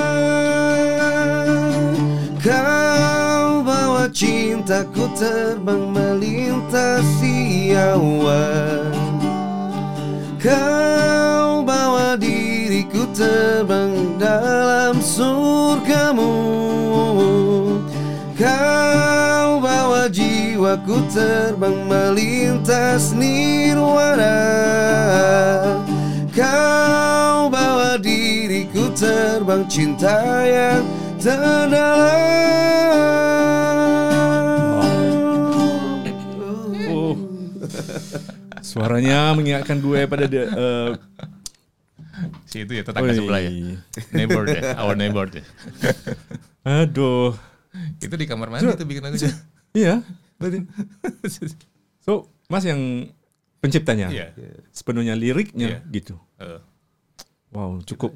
Kau 2.37 3.65
bawa 3.65 4.05
cintaku 4.13 5.09
terbang 5.17 5.89
melintasi 5.89 7.73
awan. 7.73 8.93
Kau 10.37 11.63
bawa 11.65 12.19
diriku 12.19 13.07
terbang 13.15 14.19
dalam 14.19 14.99
surgamu 14.99 16.35
Kau 18.35 19.63
bawa 19.63 20.11
jiwaku 20.11 20.99
terbang 21.07 21.87
melintas 21.87 23.15
nirwana 23.15 24.35
Kau 26.33 27.45
bawa 27.53 27.93
diriku 28.01 28.89
terbang 28.97 29.69
cinta 29.69 30.17
yang 30.49 30.81
terdalam 31.21 32.17
Oh. 36.89 37.13
Suaranya 38.65 39.37
mengingatkan 39.37 39.77
gue 39.77 40.09
pada 40.09 40.25
the, 40.25 40.41
uh, 40.49 40.89
si 42.49 42.65
itu 42.65 42.81
ya 42.81 42.83
tetangga 42.85 43.13
Oi. 43.13 43.17
sebelah 43.21 43.41
ya. 43.45 43.53
Neighbor 44.17 44.49
deh, 44.49 44.61
our 44.81 44.97
neighbor 44.97 45.29
deh. 45.29 45.45
Aduh. 46.65 47.37
itu 48.01 48.15
di 48.17 48.25
kamar 48.25 48.49
mandi 48.49 48.73
tuh 48.73 48.89
bikin 48.89 49.05
lagunya. 49.05 49.29
Iya. 49.77 50.01
berarti. 50.41 50.65
So, 52.01 52.33
Mas 52.49 52.65
yang 52.65 53.13
penciptanya. 53.63 54.11
Iya. 54.11 54.27
Sepenuhnya 54.69 55.15
liriknya 55.15 55.79
Iya. 55.79 55.89
gitu. 55.89 56.15
Eh, 56.37 56.59
Wow, 57.53 57.79
cukup 57.85 58.11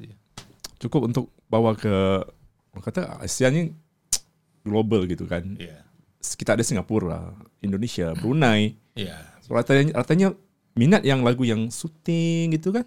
cukup 0.76 1.00
untuk 1.06 1.30
bawa 1.46 1.72
ke 1.72 1.94
kata 2.78 3.18
Asianya 3.18 3.70
global 4.62 5.06
gitu 5.06 5.24
kan. 5.24 5.56
Iya. 5.56 5.82
Kita 6.18 6.52
ada 6.52 6.62
Singapura, 6.62 7.32
Indonesia, 7.62 8.12
Brunei. 8.14 8.74
Iya. 8.92 9.14
So, 9.40 9.54
ratanya, 9.54 9.94
ratanya 9.94 10.28
minat 10.74 11.06
yang 11.06 11.22
lagu 11.22 11.46
yang 11.46 11.70
syuting 11.70 12.50
gitu 12.52 12.74
kan. 12.74 12.84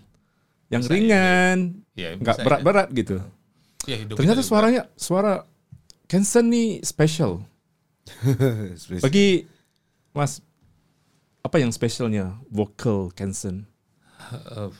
Yang 0.67 0.87
Bisa 0.87 0.91
ringan, 0.93 1.57
Iya, 1.95 2.09
nggak 2.15 2.35
bisa 2.39 2.45
berat-berat 2.47 2.87
gitu. 2.91 3.17
Ya, 3.87 3.95
hidup 3.99 4.15
Ternyata 4.19 4.39
kita 4.39 4.43
juga. 4.43 4.51
suaranya 4.51 4.81
suara 4.95 5.33
Kenson 6.07 6.51
nih 6.51 6.83
special. 6.83 7.43
Bagi 9.03 9.47
Mas 10.11 10.43
apa 11.41 11.57
yang 11.57 11.73
spesialnya 11.73 12.37
vokal 12.47 13.09
Kenson? 13.11 13.65
Eh, 14.31 14.71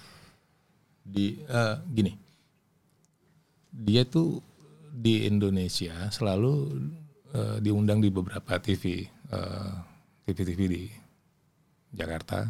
di 1.02 1.42
eh, 1.42 1.78
gini. 1.90 2.14
Dia 3.72 4.06
tuh 4.06 4.40
di 4.92 5.26
Indonesia 5.26 6.08
selalu 6.14 6.54
eh, 7.34 7.58
diundang 7.64 8.00
di 8.00 8.14
beberapa 8.14 8.60
TV 8.62 9.04
eh, 9.08 9.74
TV-TV 10.28 10.60
di 10.70 10.84
Jakarta 11.92 12.46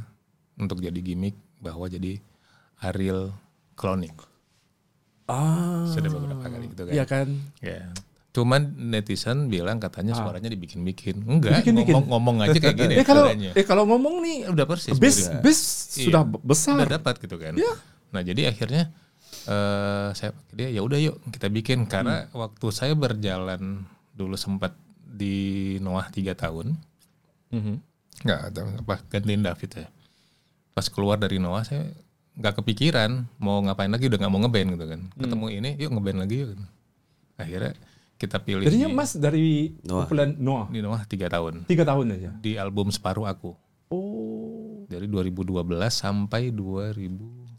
untuk 0.60 0.84
jadi 0.84 1.00
gimmick 1.02 1.34
bahwa 1.58 1.88
jadi 1.90 2.20
Ariel 2.82 3.34
cloning 3.78 4.14
Ah, 5.32 5.88
sudah 5.88 6.12
beberapa 6.12 6.44
kali 6.44 6.68
gitu 6.76 6.84
kan? 6.84 6.92
Iya 6.92 7.06
kan. 7.08 7.28
ya 7.64 7.88
Cuman 8.32 8.62
netizen 8.78 9.48
bilang 9.48 9.76
katanya 9.78 10.16
suaranya 10.16 10.48
dibikin-bikin. 10.48 11.24
Enggak, 11.24 11.62
Dibikin-bikin. 11.62 11.92
ngomong, 11.94 12.08
ngomong 12.10 12.36
aja 12.42 12.56
kayak 12.56 12.78
gini 12.78 12.94
Eh 13.02 13.04
kalau 13.04 13.28
suaranya. 13.28 13.52
eh 13.52 13.66
kalau 13.66 13.84
ngomong 13.86 14.16
nih 14.20 14.38
Udah 14.48 14.64
persis. 14.64 14.96
bis 14.96 15.28
mirip. 15.28 15.44
bis 15.44 15.60
Iya. 15.94 16.06
sudah 16.08 16.22
besar. 16.40 16.76
Udah 16.78 16.90
dapat 16.94 17.20
gitu 17.20 17.36
kan. 17.36 17.54
Nah, 18.10 18.22
jadi 18.22 18.48
akhirnya 18.48 18.88
eh 19.44 20.10
saya 20.12 20.32
dia 20.50 20.70
ya 20.70 20.80
udah 20.80 20.96
yuk 20.98 21.20
kita 21.28 21.48
bikin 21.48 21.84
karena 21.86 22.32
waktu 22.32 22.68
saya 22.70 22.94
berjalan 22.94 23.84
dulu 24.12 24.36
sempat 24.36 24.72
di 25.02 25.36
Noah 25.78 26.08
tiga 26.08 26.32
tahun. 26.32 26.80
Nggak 28.22 28.40
ada 28.48 28.62
apa 28.78 28.96
gantiin 29.08 29.42
David 29.42 29.72
ya 29.76 29.88
pas 30.72 30.88
keluar 30.88 31.18
dari 31.18 31.36
Noah 31.36 31.68
saya 31.68 31.84
nggak 32.32 32.64
kepikiran 32.64 33.28
mau 33.38 33.60
ngapain 33.60 33.92
lagi 33.92 34.08
udah 34.08 34.18
nggak 34.18 34.32
mau 34.32 34.40
ngeband 34.40 34.70
gitu 34.72 34.86
kan 34.88 35.02
ketemu 35.14 35.46
ini 35.52 35.70
yuk 35.76 35.92
ngeband 35.92 36.20
lagi 36.22 36.36
yuk 36.38 36.50
akhirnya 37.36 37.76
kita 38.22 38.38
pilih 38.38 38.62
Jadinya 38.62 38.86
di, 38.86 38.94
Mas 38.94 39.12
dari 39.14 39.74
Noah. 39.82 40.06
kumpulan 40.06 40.30
Noah 40.32 40.68
di 40.68 40.80
Noah 40.80 41.02
tiga 41.04 41.26
tahun 41.28 41.66
tiga 41.66 41.82
tahun 41.82 42.06
aja. 42.12 42.30
di 42.38 42.54
album 42.56 42.88
Separuh 42.88 43.26
Aku 43.26 43.58
Oh. 43.90 44.86
dari 44.86 45.04
2012 45.04 45.58
sampai 45.90 46.54
2014 46.54 47.52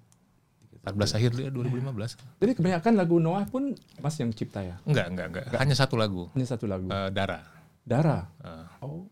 akhir 1.12 1.30
dia 1.32 1.48
2015 1.48 2.16
Jadi 2.38 2.52
kebanyakan 2.54 2.92
lagu 2.94 3.16
Noah 3.18 3.44
pun 3.44 3.70
Mas 3.98 4.16
yang 4.16 4.30
cipta 4.30 4.60
ya. 4.60 4.76
enggak 4.82 5.06
enggak 5.08 5.26
enggak 5.28 5.44
hanya 5.52 5.74
satu 5.74 5.94
lagu 5.94 6.30
Hanya 6.32 6.46
satu 6.48 6.64
lagu. 6.64 6.86
eh, 6.86 7.10
Dara 7.10 7.42
Dara. 7.82 8.22
Eh, 8.38 8.66
Oh. 8.80 9.06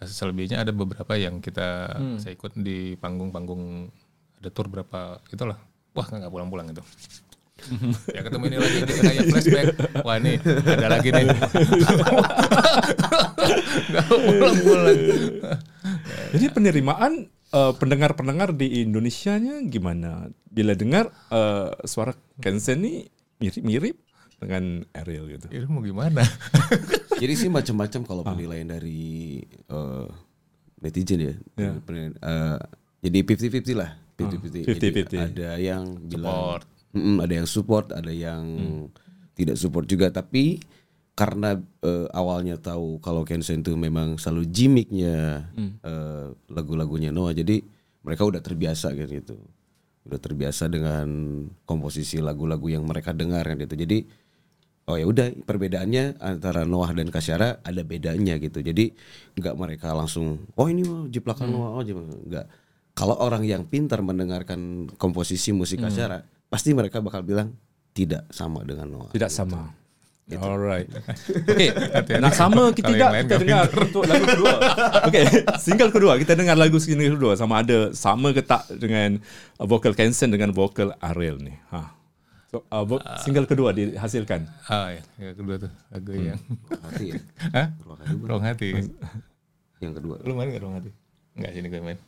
selebihnya 0.00 0.56
ada 0.58 0.70
beberapa 0.70 1.12
yang 1.12 1.38
kita 1.38 1.92
saya 2.16 2.32
ikut 2.32 2.54
di 2.54 2.94
panggung-panggung 2.94 3.88
ada 4.36 4.48
tour 4.48 4.64
berapa 4.66 5.20
itulah 5.26 5.60
wah 5.90 6.06
nggak 6.06 6.28
pulang-pulang 6.28 6.70
itu 6.70 6.80
ya 8.16 8.20
ketemu 8.26 8.44
ini 8.50 8.56
lagi 8.58 8.76
kita 8.82 8.92
kayak 9.02 9.24
flashback 9.30 9.66
wah 10.02 10.16
ini 10.18 10.32
ada 10.44 10.88
lagi 10.88 11.08
nih 11.12 11.24
nggak 13.90 14.04
pulang-pulang 14.08 15.00
Jadi 16.30 16.46
penerimaan 16.54 17.12
eh, 17.50 17.72
pendengar-pendengar 17.74 18.54
di 18.54 18.86
Indonesia-nya 18.86 19.66
gimana? 19.66 20.30
Bila 20.46 20.78
dengar 20.78 21.10
eh, 21.30 21.70
suara 21.86 22.14
Kensen 22.38 22.86
nih 22.86 23.10
mirip-mirip 23.42 23.96
dengan 24.40 24.80
Ariel 24.96 25.28
gitu. 25.36 25.46
itu 25.52 25.68
mau 25.68 25.84
gimana 25.84 26.24
Jadi 27.20 27.34
sih 27.36 27.52
macam-macam 27.52 28.00
kalau 28.08 28.22
penilaian 28.24 28.64
dari 28.64 29.44
eh, 29.44 30.06
netizen 30.80 31.20
ya. 31.20 31.34
Penilaian, 31.84 32.16
eh, 32.16 32.58
jadi 33.04 33.18
50-50 33.24 33.76
lah. 33.76 33.90
50-50. 34.16 34.64
Jadi 34.64 34.86
50-50. 35.04 35.28
Ada 35.28 35.50
yang 35.60 35.84
bilang 36.08 36.32
Support. 36.32 36.79
Mm-mm, 36.90 37.22
ada 37.22 37.34
yang 37.38 37.46
support, 37.46 37.94
ada 37.94 38.10
yang 38.10 38.42
tidak 39.38 39.56
support 39.56 39.86
juga. 39.86 40.10
Tapi 40.10 40.58
karena 41.14 41.60
eh, 41.84 42.08
awalnya 42.16 42.56
tahu 42.56 42.98
kalau 43.04 43.22
Kensen 43.28 43.60
itu 43.60 43.76
memang 43.76 44.16
selalu 44.16 44.48
gimmicknya 44.48 45.46
eh, 45.84 46.26
lagu-lagunya 46.50 47.12
Noah, 47.14 47.36
jadi 47.36 47.60
mereka 48.02 48.24
udah 48.26 48.40
terbiasa 48.40 48.90
kan 48.96 49.06
gitu. 49.06 49.36
Udah 50.08 50.16
terbiasa 50.16 50.66
dengan 50.72 51.06
komposisi 51.68 52.18
lagu-lagu 52.18 52.72
yang 52.72 52.88
mereka 52.88 53.12
dengar 53.12 53.44
kan 53.44 53.60
gitu. 53.60 53.76
Jadi 53.76 53.98
oh 54.90 54.96
ya 54.98 55.06
udah 55.06 55.30
perbedaannya 55.46 56.18
antara 56.18 56.66
Noah 56.66 56.90
dan 56.96 57.12
Kasyara 57.12 57.62
ada 57.62 57.82
bedanya 57.84 58.40
gitu. 58.40 58.64
Jadi 58.64 58.90
nggak 59.38 59.54
mereka 59.54 59.92
langsung 59.94 60.50
oh 60.56 60.66
ini 60.66 60.82
mah 60.82 61.06
jiplakan 61.06 61.52
Noah 61.52 61.70
oh 61.78 61.82
nggak. 61.84 62.46
Kalau 62.96 63.16
orang 63.22 63.46
yang 63.46 63.64
pintar 63.70 64.02
mendengarkan 64.02 64.90
komposisi 64.98 65.54
musik 65.54 65.78
Kasyara, 65.78 66.26
pasti 66.50 66.74
mereka 66.74 66.98
bakal 66.98 67.22
bilang 67.22 67.54
tidak 67.90 68.26
sama 68.28 68.60
dengan 68.62 68.90
Noah. 68.90 69.10
Tidak 69.10 69.30
sama. 69.30 69.70
Alright. 70.30 70.86
Oke, 70.86 72.14
nak 72.22 72.38
sama 72.38 72.70
kita 72.70 72.86
Kalau 72.86 73.10
tidak 73.10 73.10
kita 73.26 73.36
dengar 73.42 73.66
untuk 73.66 74.02
lagu 74.06 74.26
kedua. 74.28 74.54
Oke, 75.02 75.20
single 75.58 75.90
kedua 75.90 76.12
kita 76.18 76.38
dengar 76.38 76.54
lagu 76.54 76.78
single 76.78 77.18
kedua 77.18 77.34
sama 77.34 77.66
ada 77.66 77.90
sama 77.90 78.30
ke 78.30 78.38
tak 78.38 78.62
dengan 78.78 79.18
uh, 79.58 79.66
vokal 79.66 79.90
Kensen 79.90 80.30
dengan 80.30 80.54
vokal 80.54 80.94
Ariel 81.02 81.42
nih. 81.42 81.58
Ha. 81.74 81.98
So, 82.46 82.62
uh, 82.62 82.82
vo- 82.82 83.02
single 83.22 83.46
kedua 83.46 83.74
dihasilkan. 83.74 84.46
ah 84.70 84.94
ya, 84.94 85.02
yang 85.18 85.34
kedua 85.34 85.54
tuh 85.58 85.70
lagu 85.90 86.10
yang 86.14 86.38
Hati 86.78 87.04
ya. 87.10 87.14
Hah? 87.50 87.66
Ruang 87.82 87.98
hati 87.98 88.14
ruang 88.22 88.42
hati 88.42 88.68
Yang 89.82 89.92
kedua. 89.98 90.14
lu 90.22 90.32
main 90.38 90.46
nggak 90.46 90.62
ruang 90.62 90.74
hati 90.78 90.90
nggak 91.34 91.50
sini 91.58 91.66
gue 91.66 91.82
main 91.82 91.98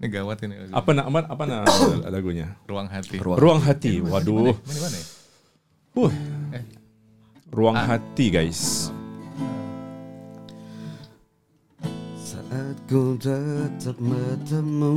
ini 0.00 0.06
gawat 0.08 0.38
ini 0.44 0.54
lagu. 0.56 0.72
Apa 0.72 0.90
nak 0.96 1.06
apa, 1.12 1.18
apa 1.28 1.42
nak 1.44 1.62
lagunya? 2.08 2.56
ruang 2.64 2.88
hati 2.88 3.16
Ruang 3.20 3.60
hati. 3.60 4.00
Waduh. 4.00 4.56
mana 4.56 4.78
mana 4.80 4.96
ya 4.96 5.06
Huh. 5.90 6.12
Eh. 6.54 6.64
Ruang 7.50 7.74
hati 7.74 8.30
guys. 8.30 8.94
Saat 12.14 12.78
ku 12.86 13.18
tetap 13.18 13.98
bertemu 13.98 14.94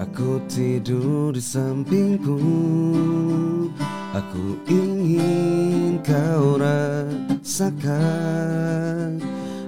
Aku 0.00 0.36
tidur 0.52 1.32
di 1.32 1.40
sampingku 1.40 2.36
Aku 4.10 4.58
ingin 4.66 6.02
kau 6.02 6.58
rasakan. 6.58 7.94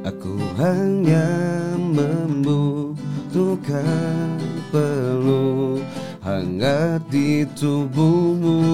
Aku 0.02 0.34
hanya 0.58 1.30
membutuhkan 1.78 4.34
peluk 4.74 5.78
hangat 6.26 7.06
di 7.06 7.46
tubuhmu. 7.54 8.66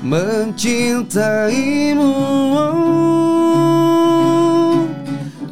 Mencintaimu. 0.00 2.16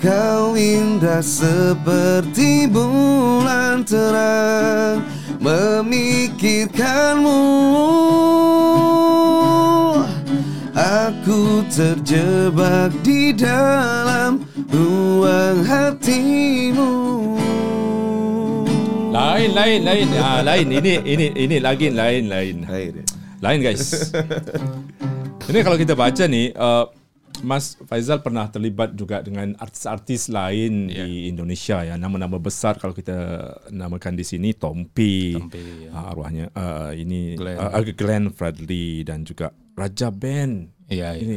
Kau 0.01 0.57
indah 0.57 1.21
seperti 1.21 2.65
bulan 2.65 3.85
terang 3.85 5.12
Memikirkanmu 5.43 7.43
Aku 10.73 11.61
terjebak 11.67 12.95
di 13.03 13.35
dalam 13.35 14.47
ruang 14.71 15.67
hatimu 15.67 16.91
Lain 19.13 19.53
lain 19.53 19.85
lain. 19.85 20.09
Ah 20.17 20.41
lain 20.41 20.73
ini 20.73 20.97
ini 21.05 21.37
ini 21.37 21.61
lagi 21.61 21.93
lain 21.93 22.33
lain. 22.33 22.65
Deh. 22.65 23.05
Lain 23.45 23.61
guys. 23.61 24.09
Ini 25.53 25.61
kalau 25.61 25.77
kita 25.77 25.93
baca 25.93 26.25
nih, 26.25 26.49
uh, 26.57 26.89
Mas 27.43 27.75
Faizal 27.91 28.23
pernah 28.23 28.47
terlibat 28.47 28.95
juga 28.95 29.19
dengan 29.19 29.59
artis-artis 29.59 30.31
lain 30.31 30.87
di 30.89 31.27
Indonesia 31.27 31.83
ya. 31.83 31.99
Nama-nama 31.99 32.39
besar 32.39 32.79
kalau 32.79 32.95
kita 32.95 33.15
namakan 33.75 34.15
di 34.15 34.23
sini 34.23 34.55
Tompi, 34.55 35.35
Tompi, 35.35 35.61
ya. 35.87 35.91
uh, 35.91 36.11
arwahnya 36.15 36.47
uh, 36.55 36.95
ini 36.95 37.35
Glenn. 37.35 37.59
uh, 37.59 37.83
Glenn 37.83 38.25
Fredly 38.31 39.03
dan 39.03 39.27
juga 39.27 39.51
Raja 39.75 40.15
Band. 40.15 40.71
Iya, 40.87 41.19
iya. 41.19 41.23
Ini 41.23 41.37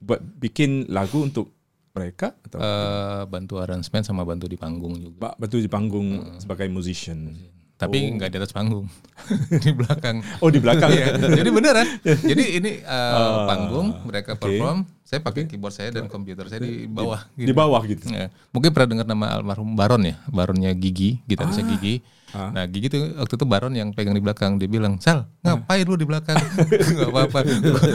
buat 0.00 0.20
bikin 0.20 0.88
lagu 0.88 1.20
untuk 1.24 1.52
mereka 1.96 2.36
atau 2.44 2.60
Eh, 2.60 3.22
bantu 3.24 3.56
arrangement 3.56 4.04
sama 4.04 4.20
bantu 4.24 4.44
di 4.48 4.60
panggung 4.60 5.00
juga. 5.00 5.32
Bantu 5.36 5.56
di 5.60 5.68
panggung 5.68 6.36
sebagai 6.36 6.68
musician. 6.68 7.32
Tapi 7.76 8.08
nggak 8.08 8.32
di 8.32 8.36
atas 8.40 8.56
panggung, 8.56 8.88
di 9.64 9.72
belakang. 9.76 10.24
Oh 10.40 10.48
di 10.48 10.56
belakang 10.64 10.88
Iya, 10.88 11.12
jadi 11.12 11.50
beneran. 11.52 11.86
Jadi 12.00 12.44
ini 12.56 12.80
eh, 12.80 12.88
Ah, 12.88 13.44
panggung 13.44 13.92
mereka 14.08 14.32
oke. 14.32 14.48
perform, 14.48 14.88
saya 15.04 15.20
pakai 15.20 15.44
keyboard 15.44 15.76
saya 15.76 15.92
dan 15.92 16.08
komputer 16.08 16.48
saya 16.48 16.64
di 16.64 16.88
bawah. 16.88 17.28
di 17.36 17.52
bawah 17.52 17.84
gitu. 17.84 18.08
Ya. 18.08 18.32
Mungkin 18.50 18.72
pernah 18.72 18.88
dengar 18.96 19.06
nama 19.06 19.36
almarhum 19.36 19.76
Baron 19.76 20.00
ya, 20.02 20.16
Baronnya 20.26 20.72
Gigi, 20.72 21.20
gitarisnya 21.28 21.68
Gigi. 21.68 22.00
Ah. 22.36 22.52
Nah 22.52 22.64
Gigi 22.68 22.92
tuh 22.92 23.16
waktu 23.16 23.32
itu 23.32 23.46
Baron 23.48 23.72
yang 23.72 23.88
pegang 23.90 24.12
di 24.12 24.20
belakang, 24.20 24.60
dia 24.60 24.68
bilang, 24.68 25.00
Sal, 25.00 25.24
ngapain 25.40 25.82
lu 25.82 25.96
di 25.96 26.04
belakang? 26.04 26.36
Gak 27.00 27.08
apa-apa, 27.08 27.38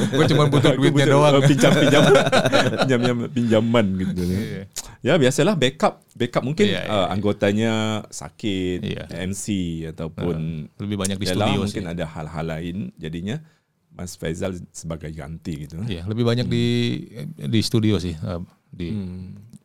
gue 0.10 0.26
cuma 0.26 0.50
butuh 0.50 0.74
duitnya 0.74 1.06
doang. 1.08 1.38
uh, 1.38 1.46
Pinjam 1.46 1.70
pinjam 1.72 2.02
pinjam 2.90 3.02
pinjaman 3.30 3.86
gitu. 4.02 4.22
Iya. 4.26 4.64
Ya 5.02 5.14
biasalah 5.16 5.54
backup 5.54 6.02
backup 6.14 6.42
mungkin 6.42 6.66
Iya, 6.68 6.82
iya, 6.82 6.90
uh, 6.90 7.08
anggotanya 7.10 7.72
sakit 8.08 8.80
Iya. 8.82 9.04
MC 9.26 9.46
ataupun 9.90 10.70
Lebih 10.78 10.98
banyak 10.98 11.18
di 11.18 11.26
yalah, 11.26 11.46
studio 11.46 11.60
mungkin 11.62 11.84
sih. 11.86 11.94
ada 11.94 12.06
hal-hal 12.08 12.46
lain 12.48 12.78
jadinya 12.98 13.38
Mas 13.92 14.16
Faizal 14.16 14.58
sebagai 14.72 15.12
ganti 15.12 15.66
gitu. 15.66 15.78
Iya, 15.84 16.06
lebih 16.06 16.24
banyak 16.24 16.48
di 16.48 16.66
di 17.38 17.60
studio 17.62 17.98
sih, 17.98 18.14
eh, 18.14 18.42
di 18.70 18.88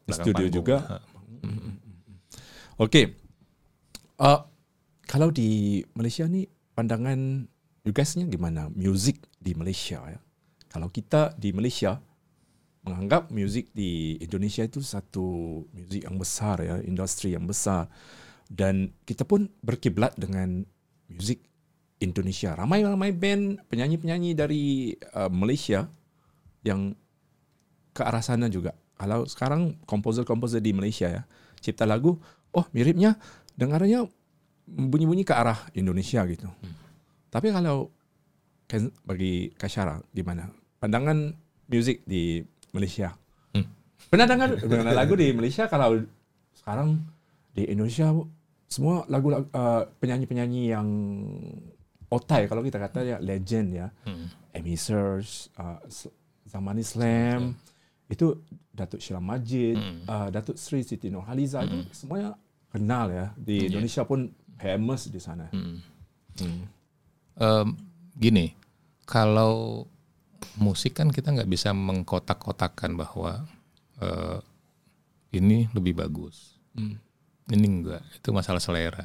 belakang 0.03 0.17
studio 0.21 0.45
panggung. 0.45 0.53
juga. 0.53 0.77
Ah. 0.91 1.03
Oke. 2.77 3.17
Uh, 4.17 4.41
kalau 5.07 5.31
di 5.31 5.81
Malaysia 5.95 6.27
nih 6.27 6.51
pandangan 6.75 7.47
you 7.87 7.95
guys-nya 7.95 8.27
gimana? 8.27 8.67
Music 8.75 9.23
di 9.39 9.55
Malaysia 9.55 10.03
ya. 10.03 10.21
Kalau 10.67 10.91
kita 10.91 11.33
di 11.39 11.55
Malaysia 11.55 12.03
menganggap 12.87 13.31
music 13.35 13.75
di 13.75 14.19
Indonesia 14.23 14.63
itu 14.63 14.79
satu 14.83 15.63
music 15.75 16.07
yang 16.07 16.19
besar 16.19 16.63
ya, 16.63 16.77
industri 16.83 17.35
yang 17.35 17.47
besar 17.47 17.91
dan 18.47 18.95
kita 19.07 19.27
pun 19.27 19.51
berkiblat 19.63 20.15
dengan 20.15 20.63
musik 21.11 21.43
Indonesia. 21.99 22.55
Ramai-ramai 22.55 23.11
band 23.15 23.63
penyanyi-penyanyi 23.71 24.31
dari 24.37 24.93
uh, 25.17 25.31
Malaysia 25.33 25.89
yang 26.63 26.95
ke 27.97 28.03
arah 28.05 28.23
sana 28.23 28.47
juga. 28.53 28.77
Kalau 28.97 29.25
sekarang 29.25 29.81
komposer-komposer 29.89 30.61
di 30.61 30.77
Malaysia 30.77 31.09
ya, 31.09 31.23
cipta 31.59 31.89
lagu, 31.89 32.21
oh 32.53 32.67
miripnya 32.77 33.17
dengarnya 33.57 34.05
bunyi-bunyi 34.67 35.23
ke 35.23 35.33
arah 35.33 35.71
Indonesia 35.79 36.27
gitu. 36.27 36.51
Hmm. 36.51 36.75
Tapi 37.31 37.55
kalau 37.55 37.91
bagi 39.07 39.55
Kasyara 39.55 40.03
gimana? 40.11 40.51
Pandangan 40.83 41.33
musik 41.71 42.03
di 42.05 42.43
Malaysia. 42.75 43.15
Hmm. 43.55 43.67
Pernah 44.11 44.27
dengar, 44.27 44.49
lagu 44.93 45.15
di 45.15 45.31
Malaysia 45.31 45.71
kalau 45.71 46.03
sekarang 46.55 46.99
di 47.55 47.71
Indonesia 47.71 48.11
semua 48.67 49.07
lagu 49.07 49.31
uh, 49.31 49.43
penyanyi-penyanyi 50.03 50.75
yang 50.75 50.89
otai 52.11 52.51
kalau 52.51 52.63
kita 52.67 52.83
kata 52.83 52.99
ya 53.07 53.17
legend 53.23 53.69
ya. 53.75 53.87
Hmm. 54.03 54.27
Amy 54.57 54.75
Search, 54.75 55.53
uh, 55.61 55.79
Zamani 56.49 56.81
Slam, 56.81 57.53
okay. 57.53 58.17
itu 58.17 58.41
Datuk 58.73 59.05
Sheila 59.05 59.21
Majid, 59.21 59.77
hmm. 59.77 60.09
uh, 60.09 60.29
Datuk 60.33 60.57
Sri 60.57 60.81
Siti 60.81 61.13
Nurhaliza 61.13 61.61
hmm. 61.61 61.67
itu 61.69 61.77
semuanya 61.93 62.33
kenal 62.73 63.13
ya 63.13 63.27
di 63.37 63.63
yeah. 63.63 63.69
Indonesia 63.69 64.03
pun 64.09 64.33
famous 64.57 65.09
di 65.09 65.21
sana. 65.21 65.49
Hmm. 65.53 65.81
Hmm. 66.41 66.63
Um, 67.37 67.67
gini, 68.17 68.57
kalau 69.05 69.85
musik 70.57 70.97
kan 70.97 71.13
kita 71.13 71.33
nggak 71.33 71.49
bisa 71.49 71.73
mengkotak-kotakan 71.73 72.97
bahwa 72.97 73.45
uh, 74.01 74.41
ini 75.33 75.69
lebih 75.77 75.97
bagus, 75.97 76.57
hmm. 76.77 76.97
ini 77.53 77.67
enggak, 77.69 78.03
itu 78.17 78.29
masalah 78.33 78.61
selera. 78.61 79.05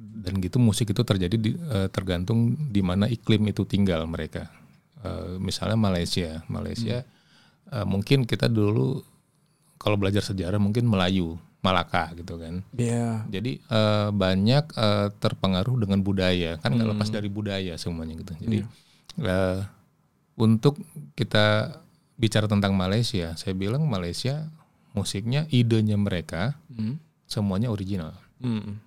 Dan 0.00 0.40
gitu 0.40 0.56
musik 0.56 0.96
itu 0.96 1.04
terjadi 1.04 1.36
di, 1.36 1.52
uh, 1.60 1.92
tergantung 1.92 2.56
di 2.72 2.80
mana 2.80 3.04
iklim 3.04 3.52
itu 3.52 3.68
tinggal 3.68 4.08
mereka. 4.08 4.48
Uh, 5.00 5.36
misalnya 5.40 5.76
Malaysia, 5.76 6.44
Malaysia 6.48 7.04
hmm. 7.04 7.72
uh, 7.72 7.86
mungkin 7.88 8.24
kita 8.24 8.48
dulu 8.48 9.04
kalau 9.80 9.96
belajar 9.96 10.20
sejarah 10.20 10.60
mungkin 10.60 10.84
Melayu, 10.84 11.40
Malaka 11.60 12.08
gitu 12.16 12.40
kan. 12.40 12.64
Iya. 12.72 12.88
Yeah. 12.88 13.12
Jadi 13.28 13.52
uh, 13.68 14.08
banyak 14.16 14.64
uh, 14.74 15.08
terpengaruh 15.20 15.84
dengan 15.84 16.00
budaya 16.00 16.56
kan 16.56 16.72
nggak 16.72 16.88
hmm. 16.88 16.94
lepas 16.96 17.08
dari 17.12 17.28
budaya 17.28 17.74
semuanya 17.76 18.16
gitu. 18.16 18.32
Jadi 18.40 18.58
yeah. 19.20 19.28
uh, 19.28 19.60
untuk 20.40 20.80
kita 21.12 21.76
bicara 22.16 22.48
tentang 22.48 22.72
Malaysia, 22.76 23.36
saya 23.36 23.52
bilang 23.52 23.84
Malaysia 23.84 24.48
musiknya 24.96 25.44
idenya 25.52 26.00
mereka 26.00 26.56
hmm. 26.72 26.96
semuanya 27.28 27.68
original. 27.68 28.16
Hmm. 28.40 28.80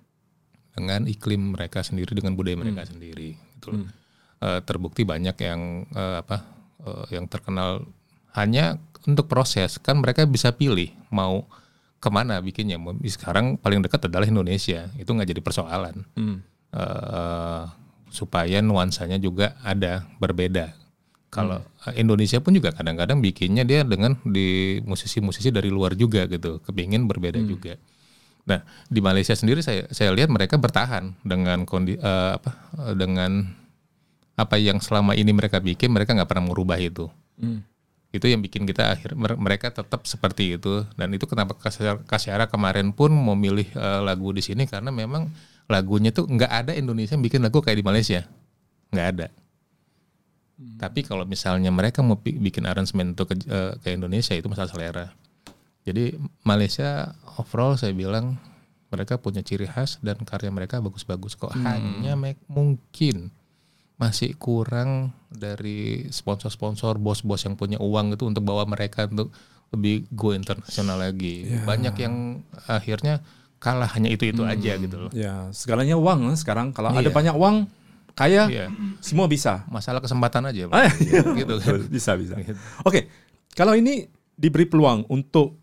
Dengan 0.74 1.06
iklim 1.06 1.54
mereka 1.54 1.86
sendiri 1.86 2.18
dengan 2.18 2.34
budaya 2.34 2.58
mereka 2.58 2.82
hmm. 2.86 2.90
sendiri 2.90 3.30
gitu 3.38 3.70
Hmm. 3.74 3.88
Uh, 4.44 4.60
terbukti 4.60 5.08
banyak 5.08 5.40
yang 5.40 5.88
uh, 5.96 6.20
apa 6.20 6.44
uh, 6.84 7.08
yang 7.08 7.24
terkenal 7.24 7.80
hanya 8.36 8.76
untuk 9.08 9.24
proses 9.24 9.80
kan 9.80 9.96
mereka 10.04 10.28
bisa 10.28 10.52
pilih 10.52 10.92
mau 11.08 11.48
ke 12.04 12.10
mana 12.12 12.36
bikinnya. 12.44 12.76
Sekarang 13.08 13.56
paling 13.56 13.80
dekat 13.80 14.12
adalah 14.12 14.28
Indonesia, 14.28 14.92
itu 15.00 15.08
nggak 15.08 15.28
jadi 15.32 15.40
persoalan. 15.40 16.04
Hmm. 16.12 16.44
Uh, 16.74 17.64
supaya 18.12 18.60
nuansanya 18.60 19.16
juga 19.16 19.56
ada 19.64 20.04
berbeda. 20.20 20.76
Kalau 21.32 21.64
hmm. 21.64 21.96
Indonesia 21.96 22.38
pun 22.44 22.52
juga 22.52 22.76
kadang-kadang 22.76 23.24
bikinnya 23.24 23.64
dia 23.64 23.82
dengan 23.82 24.20
di 24.22 24.78
musisi-musisi 24.84 25.48
dari 25.48 25.72
luar 25.72 25.96
juga 25.96 26.28
gitu, 26.28 26.60
kepingin 26.60 27.08
berbeda 27.08 27.40
hmm. 27.40 27.48
juga. 27.48 27.74
Nah 28.44 28.60
di 28.86 29.00
Malaysia 29.00 29.32
sendiri 29.32 29.64
saya 29.64 29.88
saya 29.88 30.12
lihat 30.12 30.28
mereka 30.28 30.60
bertahan 30.60 31.16
dengan 31.24 31.64
kondi, 31.64 31.96
uh, 31.96 32.36
apa 32.36 32.50
dengan 32.92 33.48
apa 34.36 34.60
yang 34.60 34.78
selama 34.84 35.16
ini 35.16 35.32
mereka 35.32 35.58
bikin 35.58 35.88
mereka 35.88 36.12
nggak 36.12 36.28
pernah 36.28 36.52
merubah 36.52 36.76
itu. 36.76 37.08
Hmm 37.40 37.64
itu 38.14 38.30
yang 38.30 38.38
bikin 38.38 38.62
kita 38.62 38.94
akhir 38.94 39.18
mereka 39.18 39.74
tetap 39.74 40.06
seperti 40.06 40.54
itu. 40.54 40.86
Dan 40.94 41.10
itu 41.10 41.26
kenapa 41.26 41.58
Kasyara 42.06 42.46
kemarin 42.46 42.94
pun 42.94 43.10
memilih 43.10 43.66
uh, 43.74 44.06
lagu 44.06 44.30
di 44.30 44.40
sini 44.40 44.70
karena 44.70 44.94
memang 44.94 45.26
lagunya 45.66 46.14
tuh 46.14 46.30
nggak 46.30 46.52
ada 46.64 46.72
Indonesia 46.78 47.18
yang 47.18 47.26
bikin 47.26 47.42
lagu 47.42 47.58
kayak 47.58 47.82
di 47.82 47.86
Malaysia. 47.86 48.22
Nggak 48.94 49.08
ada. 49.18 49.28
Hmm. 50.54 50.78
tapi 50.78 51.02
kalau 51.02 51.26
misalnya 51.26 51.66
mereka 51.74 51.98
mau 51.98 52.14
bikin 52.22 52.62
aransemen 52.62 53.18
untuk 53.18 53.34
ke, 53.34 53.42
uh, 53.50 53.74
ke 53.82 53.90
Indonesia 53.90 54.38
itu 54.38 54.46
masalah 54.46 54.70
selera. 54.70 55.06
Jadi 55.82 56.14
Malaysia 56.46 57.10
overall 57.42 57.74
saya 57.74 57.90
bilang 57.90 58.38
mereka 58.94 59.18
punya 59.18 59.42
ciri 59.42 59.66
khas 59.66 59.98
dan 59.98 60.22
karya 60.22 60.54
mereka 60.54 60.78
bagus-bagus 60.78 61.34
kok. 61.34 61.50
Hmm. 61.50 61.66
hanya 61.66 62.14
mungkin 62.46 63.34
masih 63.94 64.34
kurang 64.34 65.14
dari 65.30 66.10
sponsor-sponsor 66.10 66.98
bos-bos 66.98 67.46
yang 67.46 67.54
punya 67.54 67.78
uang 67.78 68.18
itu 68.18 68.26
untuk 68.26 68.42
bawa 68.42 68.66
mereka 68.66 69.06
untuk 69.06 69.30
lebih 69.70 70.06
go 70.10 70.34
internasional 70.34 70.98
lagi. 70.98 71.46
Yeah. 71.46 71.66
Banyak 71.66 71.94
yang 71.98 72.14
akhirnya 72.66 73.22
kalah 73.62 73.90
hanya 73.94 74.10
itu-itu 74.10 74.42
hmm. 74.42 74.52
aja 74.54 74.72
gitu 74.78 74.96
loh. 75.08 75.10
Ya, 75.14 75.50
segalanya 75.54 75.94
uang 75.98 76.34
sekarang 76.34 76.74
kalau 76.74 76.90
yeah. 76.94 77.02
ada 77.06 77.10
banyak 77.10 77.34
uang 77.34 77.70
kaya 78.14 78.46
yeah. 78.50 78.70
semua 78.98 79.30
bisa. 79.30 79.66
Masalah 79.70 80.02
kesempatan 80.02 80.46
aja, 80.50 80.70
ah, 80.70 80.90
iya. 81.02 81.22
gitu 81.34 81.54
kan. 81.58 81.78
Bisa 81.94 82.14
bisa. 82.14 82.38
Gitu. 82.38 82.54
Oke. 82.82 82.90
Okay. 82.90 83.02
Kalau 83.54 83.78
ini 83.78 84.06
diberi 84.34 84.66
peluang 84.66 85.06
untuk 85.10 85.58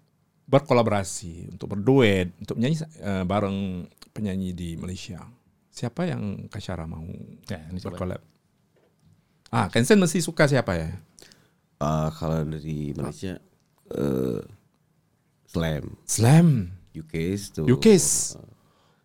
berkolaborasi, 0.47 1.51
untuk 1.51 1.75
berduet, 1.75 2.31
untuk 2.39 2.59
menyanyi 2.59 2.77
uh, 3.03 3.23
bareng 3.27 3.87
penyanyi 4.11 4.51
di 4.51 4.75
Malaysia 4.75 5.23
Siapa 5.71 6.03
yang 6.03 6.51
Kasyara 6.51 6.83
mau 6.83 7.07
ya, 7.47 7.63
ini 7.71 7.79
berkolab? 7.79 8.19
Ah, 9.51 9.71
Kensen 9.71 10.03
mesti 10.03 10.19
suka 10.19 10.47
siapa 10.47 10.75
ya? 10.75 10.91
Uh, 11.79 12.11
kalau 12.11 12.43
dari 12.43 12.91
Malaysia 12.91 13.39
uh, 13.95 14.43
Slam. 15.47 15.95
Slam. 16.03 16.47
UK's 16.91 17.55
tuh. 17.55 17.67
UK's. 17.71 18.35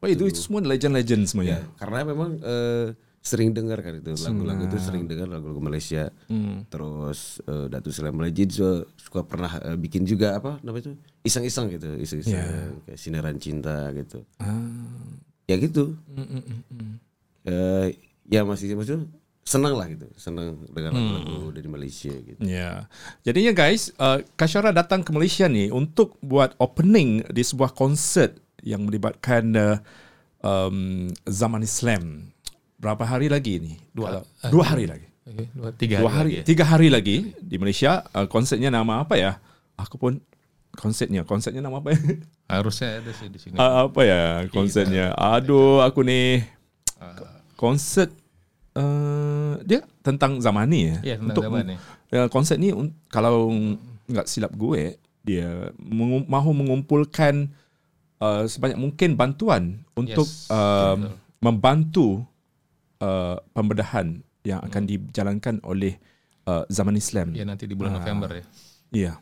Oh, 0.02 0.10
itu, 0.10 0.26
itu 0.26 0.42
semua 0.42 0.62
legend-legend 0.62 1.30
semuanya. 1.30 1.62
Ya, 1.62 1.70
karena 1.78 1.98
memang 2.02 2.38
uh, 2.42 2.94
sering 3.22 3.50
dengar 3.50 3.82
kan 3.82 3.98
itu 3.98 4.14
lagu-lagu 4.22 4.70
itu 4.70 4.78
sering 4.78 5.06
dengar 5.10 5.26
lagu-lagu 5.26 5.58
Malaysia. 5.58 6.14
Hmm. 6.30 6.62
Terus 6.70 7.42
uh, 7.46 7.66
Datu 7.66 7.90
Slam 7.90 8.22
Legend 8.22 8.50
juga 8.50 8.72
suka 8.98 9.20
pernah 9.26 9.50
uh, 9.58 9.78
bikin 9.78 10.06
juga 10.06 10.38
apa 10.38 10.62
namanya 10.62 10.90
itu 10.90 10.92
iseng-iseng 11.26 11.74
gitu, 11.74 11.90
iseng-iseng 11.98 12.38
yeah. 12.38 12.70
kayak 12.86 12.98
sinaran 12.98 13.38
cinta 13.42 13.90
gitu. 13.94 14.22
Ah 14.38 15.25
ya 15.46 15.54
gitu. 15.62 15.94
Mm, 16.10 16.26
mm, 16.42 16.94
uh, 17.46 17.86
ya 18.26 18.42
masih 18.42 18.74
maksudnya 18.74 19.06
senang 19.46 19.78
lah 19.78 19.86
gitu. 19.86 20.06
Senang 20.18 20.58
dengan 20.74 20.92
lagu-lagu 20.92 21.54
dari 21.54 21.68
Malaysia 21.70 22.10
gitu. 22.10 22.38
Ya. 22.42 22.90
Jadinya 23.22 23.54
guys 23.54 23.94
uh, 23.96 24.20
Kasyara 24.34 24.74
datang 24.74 25.06
ke 25.06 25.14
Malaysia 25.14 25.46
nih 25.46 25.70
untuk 25.70 26.18
buat 26.18 26.58
opening 26.58 27.22
di 27.30 27.42
sebuah 27.46 27.72
konsert 27.72 28.42
yang 28.66 28.82
melibatkan 28.82 29.54
uh, 29.54 29.78
um, 30.42 31.06
zaman 31.22 31.62
Islam 31.62 32.34
berapa 32.82 33.06
hari 33.06 33.30
lagi 33.30 33.62
ini? 33.62 33.74
Dua 33.94 34.20
uh, 34.20 34.50
dua 34.50 34.74
hari 34.74 34.90
lagi. 34.90 35.06
okay, 35.26 35.46
dua 35.54 35.68
tiga 35.78 35.96
dua 36.02 36.10
hari, 36.12 36.30
hari 36.42 36.46
tiga 36.46 36.64
hari 36.66 36.88
lagi 36.90 37.30
di 37.38 37.56
Malaysia. 37.56 38.02
Uh, 38.10 38.26
konsernya 38.26 38.74
nama 38.74 39.06
apa 39.06 39.14
ya? 39.14 39.38
Aku 39.78 39.94
pun 39.94 40.18
konsepnya 40.76 41.24
konsepnya 41.24 41.64
nama 41.64 41.80
apa 41.80 41.96
ya 41.96 42.00
harusnya 42.60 43.00
ada 43.00 43.10
sih 43.16 43.26
di 43.32 43.38
sini 43.40 43.56
uh, 43.56 43.88
apa 43.88 44.00
ya 44.04 44.22
konsepnya 44.52 45.16
aduh 45.16 45.82
aku 45.82 46.04
nih 46.04 46.44
uh. 47.00 47.42
konsep 47.56 48.12
uh, 48.76 49.58
dia 49.64 49.82
tentang 50.04 50.38
zamani 50.38 50.94
ya, 50.94 50.96
ya 51.02 51.16
tentang 51.16 51.26
untuk 51.32 51.42
zamani. 51.48 51.74
Ya, 52.06 52.22
konsep 52.30 52.56
ini 52.62 52.70
kalau 53.10 53.50
nggak 54.06 54.30
silap 54.30 54.54
gue 54.54 54.94
dia 55.26 55.74
mengum, 55.82 56.22
mahu 56.30 56.54
mengumpulkan 56.54 57.50
uh, 58.22 58.46
sebanyak 58.46 58.78
mungkin 58.78 59.18
bantuan 59.18 59.82
untuk 59.98 60.28
yes, 60.28 60.46
uh, 60.54 60.94
membantu 61.42 62.22
uh, 63.02 63.42
pembedahan 63.50 64.22
yang 64.46 64.62
akan 64.62 64.86
hmm. 64.86 64.90
dijalankan 64.94 65.58
oleh 65.66 65.98
uh, 66.46 66.62
zaman 66.70 66.94
Islam. 66.94 67.34
Ya 67.34 67.42
nanti 67.42 67.66
di 67.66 67.74
bulan 67.74 67.96
uh, 67.96 67.96
November 67.98 68.30
ya. 68.38 68.44
Iya. 68.94 69.12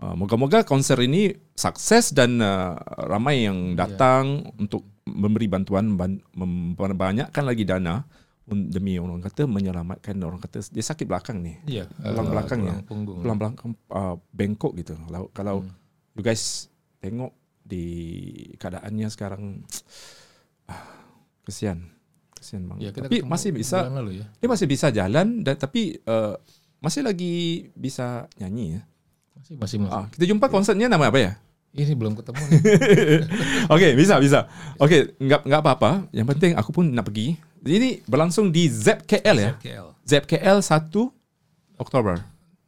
Uh, 0.00 0.16
moga-moga 0.16 0.64
konser 0.64 0.96
ini 1.04 1.28
sukses 1.52 2.16
dan 2.16 2.40
uh, 2.40 2.72
ramai 3.04 3.44
yang 3.44 3.76
iya. 3.76 3.84
datang 3.84 4.48
yeah. 4.48 4.56
untuk 4.56 4.88
memberi 5.04 5.44
bantuan 5.44 5.92
membanyakkan 6.32 7.44
lagi 7.44 7.68
dana 7.68 8.00
demi 8.48 8.98
orang 8.98 9.22
kata 9.22 9.46
menyelamatkan 9.46 10.16
orang 10.24 10.40
kata 10.40 10.64
dia 10.72 10.80
sakit 10.80 11.04
belakang 11.04 11.44
ni. 11.44 11.54
Yeah, 11.68 11.86
tulang 12.00 12.26
uh, 12.26 12.32
belakangnya. 12.32 12.76
Tulang 12.88 13.38
belakang 13.38 13.76
uh, 13.92 14.16
bengkok 14.32 14.72
gitu. 14.80 14.96
Kalau 14.96 15.28
kalau 15.36 15.56
hmm. 15.62 16.16
you 16.16 16.22
guys 16.24 16.72
tengok 16.98 17.36
di 17.60 17.84
keadaannya 18.58 19.08
sekarang 19.12 19.62
uh, 20.66 20.84
kesian. 21.44 21.92
Kesian 22.34 22.66
bang. 22.66 22.78
Ya, 22.82 22.90
tapi 22.90 23.20
masih 23.20 23.52
bisa 23.52 23.86
lalu 23.86 24.24
ya. 24.24 24.26
Dia 24.40 24.48
masih 24.48 24.66
bisa 24.66 24.88
jalan 24.90 25.44
dan 25.46 25.54
tapi 25.60 26.00
uh, 26.08 26.34
masih 26.80 27.04
lagi 27.06 27.68
bisa 27.76 28.26
nyanyi 28.40 28.80
ya. 28.80 28.82
Masih 29.40 29.56
masih 29.56 29.76
masih. 29.80 29.96
Ah, 29.96 30.04
kita 30.12 30.24
jumpa 30.28 30.52
konsernya 30.52 30.84
nama 30.84 31.08
apa 31.08 31.16
ya? 31.16 31.32
Ini 31.72 31.96
belum 31.96 32.12
ketemu 32.12 32.42
nih. 32.44 32.60
Okey, 33.72 33.90
bisa 33.96 34.20
bisa. 34.20 34.52
Okey, 34.76 35.16
enggak 35.16 35.48
enggak 35.48 35.60
apa-apa. 35.64 35.90
Yang 36.12 36.26
penting 36.36 36.52
aku 36.60 36.70
pun 36.76 36.84
nak 36.92 37.08
pergi. 37.08 37.40
Ini 37.64 38.04
berlangsung 38.04 38.52
di 38.52 38.68
ZKL 38.68 39.36
ya. 39.40 39.52
KL. 39.56 39.96
ZKL 40.04 40.60
1 40.60 40.92
Oktober. 41.80 42.20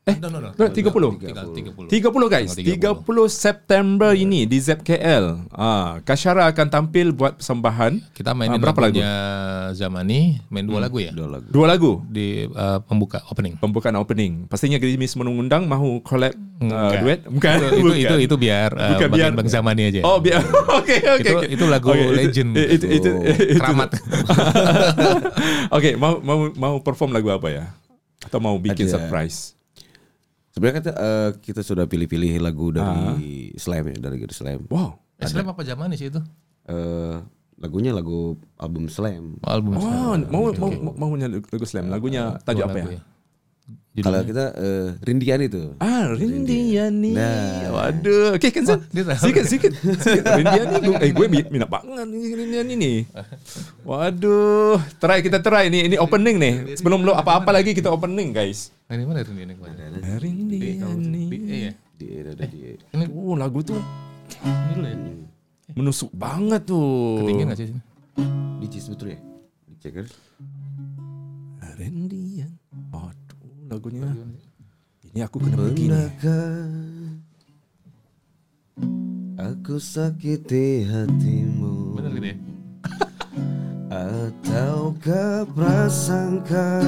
Eh, 0.02 0.18
No, 0.18 0.26
no, 0.26 0.42
no. 0.42 0.50
30. 0.50 0.74
Tinggal 0.74 1.46
30. 1.54 1.86
30 1.86 2.26
guys, 2.26 2.50
Tinggal 2.58 2.98
30 2.98 3.06
September 3.30 4.10
ini 4.12 4.42
di 4.42 4.58
ZKL. 4.58 5.46
Ah, 5.48 6.02
Kasyara 6.02 6.50
akan 6.50 6.66
tampil 6.68 7.14
buat 7.14 7.38
persembahan. 7.38 8.10
Kita 8.10 8.34
mainin 8.34 8.58
Ah, 8.58 8.60
berapa 8.60 8.82
lagu? 8.82 8.98
lagunya 8.98 9.14
Zamani, 9.72 10.42
main 10.50 10.66
dua 10.66 10.82
lagu 10.82 10.98
ya. 10.98 11.14
Dua 11.14 11.30
lagu. 11.30 11.46
Dua 11.46 11.66
lagu. 11.70 11.92
Di 12.04 12.50
uh, 12.50 12.82
pembuka 12.82 13.22
opening. 13.30 13.54
Pembukaan 13.56 13.94
opening. 13.94 14.50
Pastinya 14.50 14.74
Grimis 14.76 15.14
mengundang 15.14 15.70
mahu 15.70 16.02
collab 16.02 16.34
uh, 16.60 16.98
duet? 16.98 17.22
Bukan. 17.22 17.54
Itu, 17.54 17.66
itu, 17.70 17.78
Bukan. 17.78 17.94
itu, 17.94 18.14
itu 18.26 18.34
biar 18.36 18.70
uh, 18.74 18.98
Bukan 18.98 19.06
bagian 19.06 19.22
biar- 19.30 19.38
Bang 19.38 19.48
Zamani 19.48 19.82
aja. 19.86 20.00
Oh, 20.02 20.18
biar. 20.18 20.42
Oke, 20.82 20.98
oke. 20.98 21.22
Itu- 21.22 21.38
oke. 21.38 21.46
itu 21.46 21.64
lagu 21.70 21.94
Oke, 21.94 22.04
legend. 22.10 22.50
Itu 22.58 22.86
itu 22.90 23.10
Oh, 23.14 23.22
itu. 23.22 23.54
Keramat. 23.54 23.90
Oke, 25.78 25.94
mau 25.94 26.18
mau 26.18 26.50
mau 26.50 26.74
perform 26.80 27.14
lagu 27.14 27.30
apa 27.30 27.48
ya? 27.48 27.64
Atau 28.18 28.38
mau 28.38 28.54
bikin 28.56 28.86
Ada. 28.86 28.98
surprise? 28.98 29.54
Sebenarnya 30.52 30.84
kita, 30.84 30.92
eh, 30.92 31.30
kita 31.40 31.60
sudah 31.64 31.88
pilih-pilih 31.88 32.36
lagu 32.38 32.68
dari 32.70 33.56
Slam 33.56 33.88
ya, 33.88 33.96
dari 33.98 34.20
Gary 34.20 34.36
Slam. 34.36 34.68
Wow. 34.68 35.00
Eh, 35.16 35.24
Slam 35.24 35.48
apa 35.48 35.64
Zamani 35.64 35.96
sih 35.96 36.12
itu? 36.12 36.20
Eh, 36.68 37.16
lagunya 37.56 37.96
lagu 37.96 38.36
album 38.60 38.84
Slam. 38.92 39.40
Oh, 39.40 39.48
album 39.48 39.76
Oh, 39.76 39.80
Slam. 39.80 40.28
mau 40.28 40.52
mau 40.52 40.70
mau 40.70 40.92
mau 40.92 41.10
nyanyi 41.16 41.40
lagu 41.40 41.64
slam. 41.64 41.88
Lagunya 41.88 42.36
tajuk 42.44 42.68
apa 42.68 42.78
ya? 42.78 42.86
lagu 42.86 43.00
Kalau 43.94 44.24
kita 44.24 44.56
eh, 44.56 44.88
Rindian 45.04 45.40
itu. 45.44 45.76
Ah, 45.76 46.08
Rindiani. 46.08 47.12
Nah. 47.12 47.68
Waduh. 47.70 48.32
Okey, 48.32 48.48
kan 48.48 48.64
Zan? 48.64 48.80
dia 48.88 49.04
tahu. 49.04 49.20
Sikit, 49.20 49.44
sikit. 49.44 49.72
sikit. 49.76 50.24
Rindiani. 50.32 50.74
Gue, 50.80 50.96
eh, 50.96 51.10
gue 51.12 51.26
mi- 51.28 51.48
minat 51.50 51.68
banget 51.68 52.08
ni 52.08 52.32
Rindiani 52.32 52.72
ni. 52.72 52.92
Waduh. 53.84 54.80
Try, 54.96 55.20
kita 55.20 55.38
try 55.38 55.68
ni. 55.68 55.84
Ini 55.84 56.00
opening 56.00 56.36
nih. 56.36 56.54
Sebelum 56.80 57.04
lo 57.04 57.12
apa-apa 57.12 57.52
lagi, 57.52 57.76
kita 57.76 57.92
opening, 57.92 58.32
guys. 58.32 58.72
Nah, 58.88 58.96
ini 58.96 59.04
mana 59.04 59.20
itu 59.20 59.32
ini 59.34 59.52
kemarin? 59.52 59.92
Rindiani. 60.16 61.24
Iya. 61.28 61.72
Di, 61.92 62.06
ada 62.18 62.32
di, 62.48 62.58
Ini 62.88 63.04
Oh, 63.12 63.36
lagu 63.36 63.60
tuh 63.60 63.76
ini 64.72 64.80
ya. 64.80 64.96
menusuk 65.76 66.08
banget 66.10 66.64
tuh. 66.64 67.20
Ketinggian 67.20 67.52
gak 67.52 67.60
sih? 67.60 67.68
sini? 67.68 67.80
di 68.56 68.66
Cheese 68.66 68.88
betul 68.88 69.12
ya? 69.12 69.18
Di 69.68 69.74
Checkers. 69.76 70.12
Rindian. 71.76 72.52
Aduh, 72.92 73.10
lagunya. 73.72 74.12
Ini 75.12 75.24
aku 75.24 75.36
kena. 75.40 75.56
Pernahkah 75.56 76.92
aku 79.42 79.76
sakiti 79.76 80.86
hatimu 80.86 81.98
Bener 81.98 82.12
gitu 82.16 82.28
ya? 82.32 82.36
Ataukah 84.16 85.44
prasangka 85.52 86.80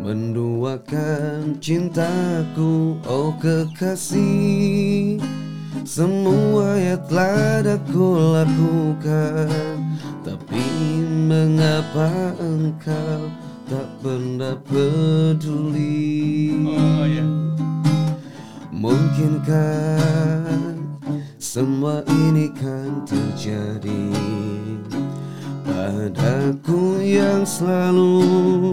Menduakan 0.00 1.60
cintaku 1.60 2.96
Oh 3.04 3.36
kekasih 3.36 5.20
Semua 5.84 6.80
yang 6.80 7.02
telah 7.06 7.60
aku 7.76 8.06
lakukan 8.32 9.76
Tapi 10.24 10.64
mengapa 11.28 12.32
engkau 12.40 13.47
Tak 13.68 14.00
pernah 14.00 14.56
peduli. 14.64 16.56
Oh 16.64 17.04
iya. 17.04 17.20
Mungkinkah 18.72 20.48
semua 21.36 22.00
ini 22.08 22.48
kan 22.56 23.04
terjadi 23.04 24.08
Padaku 25.68 27.04
yang 27.04 27.44
selalu 27.44 28.72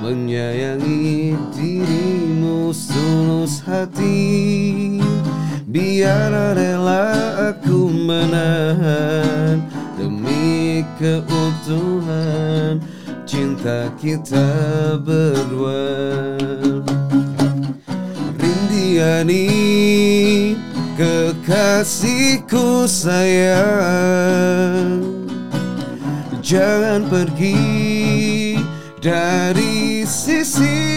menyayangi 0.00 1.36
dirimu 1.52 2.72
tulus 2.72 3.60
hati? 3.68 4.96
Biar 5.68 6.56
rela 6.56 7.12
aku 7.52 7.92
menahan 7.92 9.60
Demi 10.00 10.80
keutuhan 10.96 12.80
cinta 13.36 13.92
kita 14.00 14.96
berdua. 15.04 16.40
Rindiani 18.40 19.52
kekasihku 20.96 22.88
sayang. 22.88 23.60
Jangan 26.40 27.04
pergi 27.12 28.56
dari 29.04 30.08
sisiku 30.08 30.96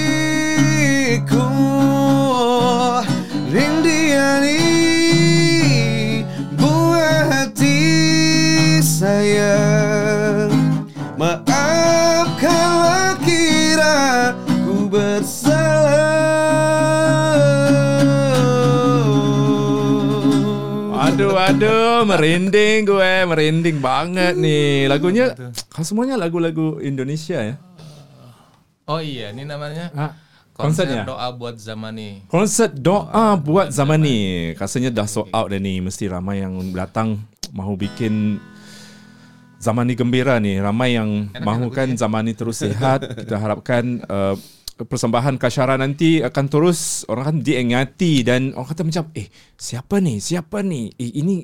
Aduh, 21.49 22.05
merinding 22.05 22.85
gue, 22.85 23.13
merinding 23.25 23.81
banget 23.81 24.37
nih. 24.37 24.85
Lagunya, 24.85 25.33
kan 25.73 25.81
semuanya 25.81 26.13
lagu-lagu 26.13 26.77
Indonesia 26.77 27.41
ya. 27.41 27.55
Oh 28.85 29.01
iya, 29.01 29.33
ini 29.33 29.49
namanya 29.49 29.89
Ah, 29.97 30.11
konser 30.53 30.85
konsernya? 30.85 31.09
doa 31.09 31.27
buat 31.33 31.57
Zamani. 31.57 32.21
Konsert 32.29 32.77
doa 32.77 33.33
buat 33.33 33.73
zaman 33.73 33.97
ni. 33.97 34.17
Rasanya 34.53 34.93
dah 34.93 35.09
sold 35.09 35.33
out 35.33 35.49
dah 35.49 35.57
ni. 35.57 35.81
Mesti 35.81 36.05
ramai 36.05 36.45
yang 36.45 36.69
datang 36.69 37.17
mahu 37.49 37.73
bikin 37.81 38.37
zaman 39.57 39.89
ni 39.89 39.97
gembira 39.97 40.37
ni. 40.37 40.53
Ramai 40.61 41.01
yang 41.01 41.33
mahukan 41.33 41.97
zaman 41.97 42.29
ni 42.29 42.37
terus 42.37 42.61
sihat. 42.61 43.01
Kita 43.25 43.41
harapkan 43.41 44.05
uh, 44.05 44.37
persembahan 44.79 45.35
Kasyara 45.35 45.75
nanti 45.75 46.23
akan 46.23 46.45
terus 46.47 47.03
orang 47.11 47.23
akan 47.27 47.37
diingati 47.43 48.23
dan 48.23 48.55
orang 48.55 48.69
kata 48.71 48.87
macam 48.87 49.05
eh 49.11 49.27
siapa 49.59 49.99
ni? 49.99 50.23
Siapa 50.23 50.63
ni? 50.63 50.87
Eh 50.95 51.19
ini 51.19 51.43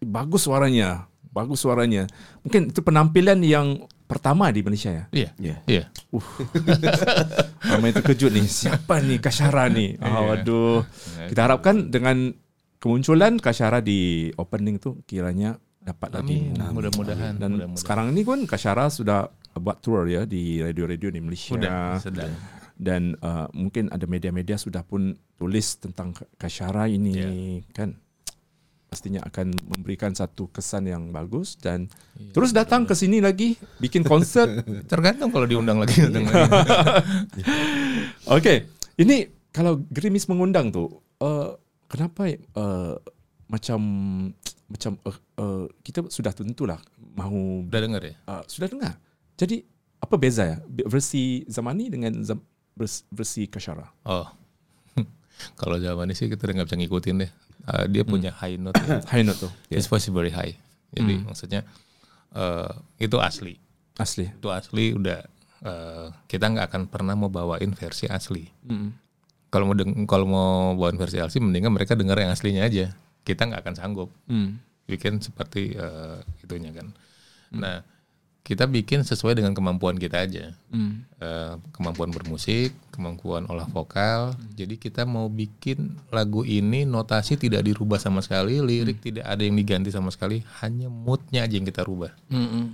bagus 0.00 0.48
suaranya. 0.48 1.04
Bagus 1.28 1.60
suaranya. 1.60 2.08
Mungkin 2.40 2.72
itu 2.72 2.80
penampilan 2.80 3.44
yang 3.44 3.84
pertama 4.08 4.48
di 4.48 4.64
Malaysia 4.64 4.88
ya. 4.88 5.04
Iya. 5.12 5.30
Ya. 5.36 5.56
Iya. 5.68 5.84
Ramai 7.76 7.92
terkejut 7.92 8.32
ni. 8.32 8.48
Siapa 8.48 9.04
ni 9.04 9.20
Kasyara 9.20 9.68
ni? 9.68 10.00
Oh, 10.00 10.32
waduh. 10.32 10.88
Kita 11.28 11.44
harapkan 11.44 11.92
dengan 11.92 12.32
kemunculan 12.80 13.36
Kasyara 13.36 13.84
di 13.84 14.32
opening 14.40 14.80
tu 14.80 15.04
kiranya 15.04 15.60
dapat 15.88 16.10
lagi. 16.12 16.52
Amin. 16.52 16.74
Mudah-mudahan. 16.74 17.32
Dan 17.34 17.50
mudah-mudahan. 17.56 17.80
sekarang 17.80 18.06
ni 18.12 18.22
pun 18.22 18.44
Kasyara 18.44 18.88
sudah 18.88 19.26
buat 19.54 19.80
tour 19.80 20.04
ya 20.04 20.22
di 20.22 20.60
radio-radio 20.60 21.08
di 21.08 21.18
Malaysia. 21.18 21.56
Sudah, 21.56 21.96
sedang. 21.98 22.32
Dan 22.78 23.16
uh, 23.18 23.50
mungkin 23.50 23.88
ada 23.88 24.04
media-media 24.04 24.54
sudah 24.54 24.82
pun 24.82 25.10
tulis 25.34 25.78
tentang 25.78 26.12
Kasyara 26.36 26.86
ini 26.86 27.12
Ya. 27.12 27.30
kan. 27.74 27.96
Pastinya 28.88 29.20
akan 29.20 29.52
memberikan 29.68 30.16
satu 30.16 30.48
kesan 30.48 30.88
yang 30.88 31.12
bagus 31.12 31.60
dan 31.60 31.92
Iya, 32.16 32.32
terus 32.32 32.56
datang 32.56 32.88
ke 32.88 32.96
sini 32.96 33.20
lagi 33.20 33.52
bikin 33.76 34.00
konsert 34.00 34.64
Tergantung 34.92 35.28
kalau 35.28 35.44
diundang 35.44 35.76
lagi 35.76 36.08
datang 36.08 36.24
lagi. 36.24 36.48
Okey, 38.36 38.64
ini 38.96 39.16
kalau 39.50 39.76
Grimis 39.88 40.24
mengundang 40.24 40.72
tu, 40.72 40.88
uh, 41.20 41.52
kenapa 41.84 42.32
uh, 42.54 42.96
macam 43.44 43.80
macam 44.68 45.00
uh, 45.00 45.16
uh, 45.40 45.64
kita 45.80 46.04
sudah 46.12 46.30
tentulah 46.30 46.76
mahu 47.16 47.64
Udah 47.64 47.80
dengar 47.80 48.02
ya? 48.04 48.14
uh, 48.28 48.44
sudah 48.44 48.68
dengar. 48.68 49.00
Jadi 49.34 49.64
apa 49.98 50.14
beza 50.14 50.44
ya 50.44 50.56
versi 50.86 51.42
Zamani 51.48 51.88
dengan 51.88 52.12
zam, 52.22 52.38
vers- 52.76 53.08
versi 53.08 53.48
Kasyara? 53.48 53.88
Oh. 54.04 54.28
kalau 55.60 55.80
Zamani 55.80 56.12
sih 56.12 56.28
kita 56.28 56.44
nggak 56.44 56.68
bisa 56.68 56.76
ngikutin 56.78 57.16
deh. 57.24 57.32
Uh, 57.68 57.84
dia 57.88 58.04
punya 58.04 58.30
high 58.32 58.56
note. 58.56 58.76
ya. 58.78 59.00
High 59.12 59.24
note 59.24 59.40
tu 59.44 59.48
His 59.68 59.88
voice 59.88 60.08
is 60.08 60.14
very 60.14 60.30
high. 60.30 60.56
Jadi 60.88 61.20
maksudnya 61.20 61.68
uh, 62.32 62.70
itu 62.96 63.16
asli. 63.20 63.60
asli. 63.96 64.24
Itu 64.30 64.48
asli 64.48 64.96
udah 64.96 65.20
uh, 65.64 66.06
kita 66.24 66.48
nggak 66.48 66.64
akan 66.72 66.82
pernah 66.88 67.12
mau 67.12 67.28
bawain 67.28 67.68
versi 67.76 68.08
asli. 68.08 68.48
Mm. 68.64 68.88
Kalau 69.48 69.64
mau 69.68 69.76
deng- 69.76 70.04
kalau 70.04 70.24
mau 70.28 70.50
bawain 70.76 70.96
versi 70.96 71.20
asli 71.20 71.40
mendingan 71.40 71.72
mereka 71.72 71.92
dengar 71.92 72.16
yang 72.16 72.32
aslinya 72.32 72.64
aja. 72.64 72.92
Kita 73.28 73.44
nggak 73.44 73.60
akan 73.60 73.76
sanggup 73.76 74.08
Mm. 74.24 74.56
bikin 74.88 75.20
seperti 75.20 75.76
uh, 75.76 76.24
itunya 76.40 76.72
kan. 76.72 76.88
Nah, 77.52 77.84
kita 78.48 78.64
bikin 78.64 79.04
sesuai 79.04 79.36
dengan 79.36 79.52
kemampuan 79.52 80.00
kita 80.00 80.24
aja. 80.24 80.56
Hmm. 80.72 81.04
Eh, 81.20 81.52
kemampuan 81.76 82.08
bermusik, 82.08 82.72
kemampuan 82.88 83.44
olah 83.44 83.68
vokal. 83.68 84.32
Jadi 84.56 84.80
kita 84.80 85.04
mau 85.04 85.28
bikin 85.28 86.00
lagu 86.08 86.48
ini 86.48 86.88
notasi 86.88 87.36
tidak 87.36 87.68
dirubah 87.68 88.00
sama 88.00 88.24
sekali, 88.24 88.56
lirik 88.64 89.04
tidak 89.04 89.28
ada 89.28 89.44
yang 89.44 89.52
diganti 89.52 89.92
sama 89.92 90.08
sekali, 90.08 90.40
hanya 90.64 90.88
moodnya 90.88 91.44
aja 91.44 91.60
yang 91.60 91.68
kita 91.68 91.84
rubah. 91.84 92.08
Hmm. 92.32 92.72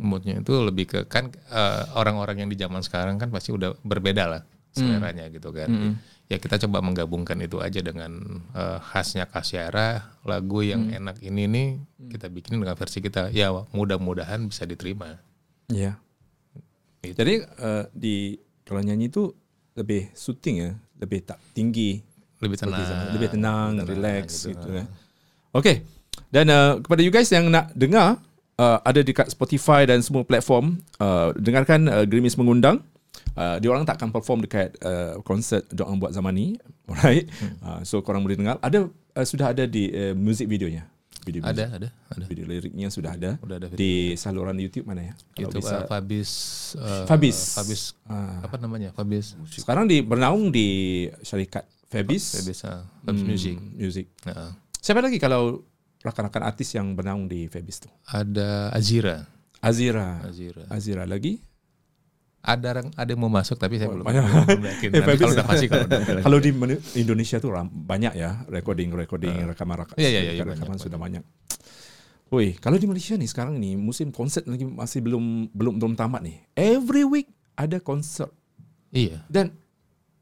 Moodnya 0.00 0.40
itu 0.40 0.56
lebih 0.56 0.88
ke 0.88 0.98
kan 1.04 1.28
eh, 1.28 1.82
orang-orang 2.00 2.40
yang 2.40 2.48
di 2.48 2.56
zaman 2.56 2.80
sekarang 2.80 3.20
kan 3.20 3.28
pasti 3.28 3.52
udah 3.52 3.76
berbeda 3.84 4.24
lah 4.24 4.42
seleranya 4.72 5.28
gitu 5.28 5.52
kan. 5.52 5.68
Ya 6.30 6.38
kita 6.38 6.62
coba 6.62 6.78
menggabungkan 6.78 7.34
itu 7.42 7.58
aja 7.58 7.82
dengan 7.82 8.40
eh, 8.54 8.78
khasnya 8.78 9.26
Kasyara, 9.26 10.14
lagu 10.22 10.62
yang 10.62 10.86
enak 10.86 11.18
ini 11.26 11.50
nih 11.50 11.68
kita 12.14 12.30
bikin 12.30 12.62
dengan 12.62 12.78
versi 12.78 13.02
kita. 13.02 13.34
Ya 13.34 13.50
mudah-mudahan 13.50 14.46
bisa 14.46 14.62
diterima. 14.62 15.18
Ya. 15.66 15.98
Itu. 17.02 17.18
Jadi 17.18 17.42
eh, 17.42 17.84
di 17.90 18.16
kalau 18.62 18.78
nyanyi 18.78 19.10
itu 19.10 19.34
lebih 19.74 20.06
syuting 20.14 20.56
ya, 20.62 20.70
lebih 21.02 21.26
tak 21.26 21.42
tinggi, 21.50 21.98
Lebih 22.40 22.56
tenang. 22.56 23.12
lebih 23.12 23.28
tenang, 23.28 23.70
relax 23.84 24.48
gitu 24.48 24.68
kan. 24.70 24.86
Oke. 25.52 25.84
Dan 26.30 26.46
uh, 26.48 26.78
kepada 26.78 27.00
you 27.02 27.10
guys 27.10 27.28
yang 27.34 27.50
nak 27.50 27.74
dengar 27.74 28.22
uh, 28.56 28.78
ada 28.86 29.02
dekat 29.02 29.28
Spotify 29.34 29.82
dan 29.84 29.98
semua 30.00 30.22
platform, 30.22 30.78
uh, 31.02 31.34
dengarkan 31.34 31.90
uh, 31.90 32.04
Grimis 32.06 32.38
mengundang. 32.38 32.80
Uh, 33.30 33.56
dia 33.58 33.70
orang 33.70 33.86
tak 33.86 33.96
akan 33.96 34.10
perform 34.10 34.42
dekat 34.42 34.74
uh, 34.82 35.22
konsert 35.22 35.62
Doang 35.70 35.96
Buat 35.96 36.10
Zaman 36.10 36.34
ni, 36.34 36.58
alright. 36.90 37.30
Uh, 37.62 37.80
so 37.82 38.02
korang 38.02 38.20
boleh 38.20 38.34
dengar. 38.34 38.58
Ada 38.58 38.86
uh, 38.86 39.26
sudah 39.26 39.54
ada 39.54 39.64
di 39.64 39.88
uh, 39.88 40.12
music 40.12 40.46
videonya. 40.46 40.86
Video 41.20 41.44
Ada, 41.44 41.68
ada, 41.68 41.88
ada. 41.92 42.24
video 42.24 42.48
liriknya 42.48 42.88
sudah 42.88 43.12
ada. 43.12 43.36
Udah 43.44 43.60
ada 43.60 43.68
video. 43.68 43.76
di 43.76 43.92
saluran 44.16 44.56
YouTube 44.56 44.88
mana 44.88 45.04
ya? 45.04 45.14
Itu 45.36 45.52
bisa. 45.52 45.84
uh, 45.84 45.86
Fabis 45.86 46.30
uh, 46.74 47.04
Fabis. 47.04 47.38
Fabis 47.54 47.82
Ah. 48.08 48.40
apa 48.40 48.56
namanya? 48.56 48.88
Fabis 48.96 49.36
Sekarang 49.52 49.84
di 49.84 50.00
bernaung 50.00 50.48
di 50.48 51.04
syarikat 51.20 51.68
Fabis, 51.92 52.40
Fabis, 52.40 52.64
uh, 52.64 52.88
Fabis 53.04 53.20
Music. 53.22 53.52
Hmm, 53.52 53.76
Music. 53.76 54.06
Nah, 54.24 54.56
Siapa 54.80 55.04
lagi 55.04 55.20
kalau 55.20 55.60
rakan-rakan 56.00 56.40
artis 56.40 56.72
yang 56.72 56.96
bernaung 56.96 57.28
di 57.28 57.52
Fabis 57.52 57.84
tu? 57.84 57.92
ada 58.08 58.72
Azira. 58.72 59.28
Azira. 59.60 60.24
Azira. 60.24 60.64
Azira 60.72 61.04
lagi. 61.04 61.36
Ada 62.40 62.66
orang 62.72 62.88
ada 62.96 63.10
yang 63.12 63.20
mau 63.20 63.28
masuk 63.28 63.60
tapi 63.60 63.76
saya 63.76 63.92
belum, 63.92 64.00
banyak. 64.00 64.24
belum 64.24 64.64
yakin. 64.64 64.88
Eh, 64.88 64.92
Nanti 64.96 65.04
Fabis. 65.04 65.20
kalau 65.20 65.34
udah 65.36 65.46
pasti 65.46 65.66
kalau 65.68 65.84
udah. 65.84 66.00
Kalau 66.24 66.38
di 66.40 66.50
Indonesia 66.96 67.36
tuh 67.36 67.50
banyak 67.68 68.12
ya 68.16 68.30
recording 68.48 68.88
recording 68.96 69.44
rekaman 69.44 69.84
rekaman 69.84 70.00
Iya, 70.00 70.08
iya, 70.08 70.20
iya, 70.32 70.42
rekaman 70.48 70.76
banyak, 70.76 70.80
sudah 70.80 70.96
banyak. 70.96 71.22
Woi, 72.30 72.56
kalau 72.56 72.78
di 72.80 72.86
Malaysia 72.88 73.18
nih 73.18 73.28
sekarang 73.28 73.60
nih 73.60 73.74
musim 73.76 74.08
konsert 74.14 74.46
lagi 74.48 74.64
masih 74.64 75.02
belum 75.04 75.50
belum 75.52 75.74
belum 75.76 75.92
tamat 75.98 76.24
nih. 76.24 76.36
Every 76.56 77.04
week 77.04 77.28
ada 77.58 77.76
konsert 77.82 78.32
Iya. 78.90 79.22
dan 79.28 79.54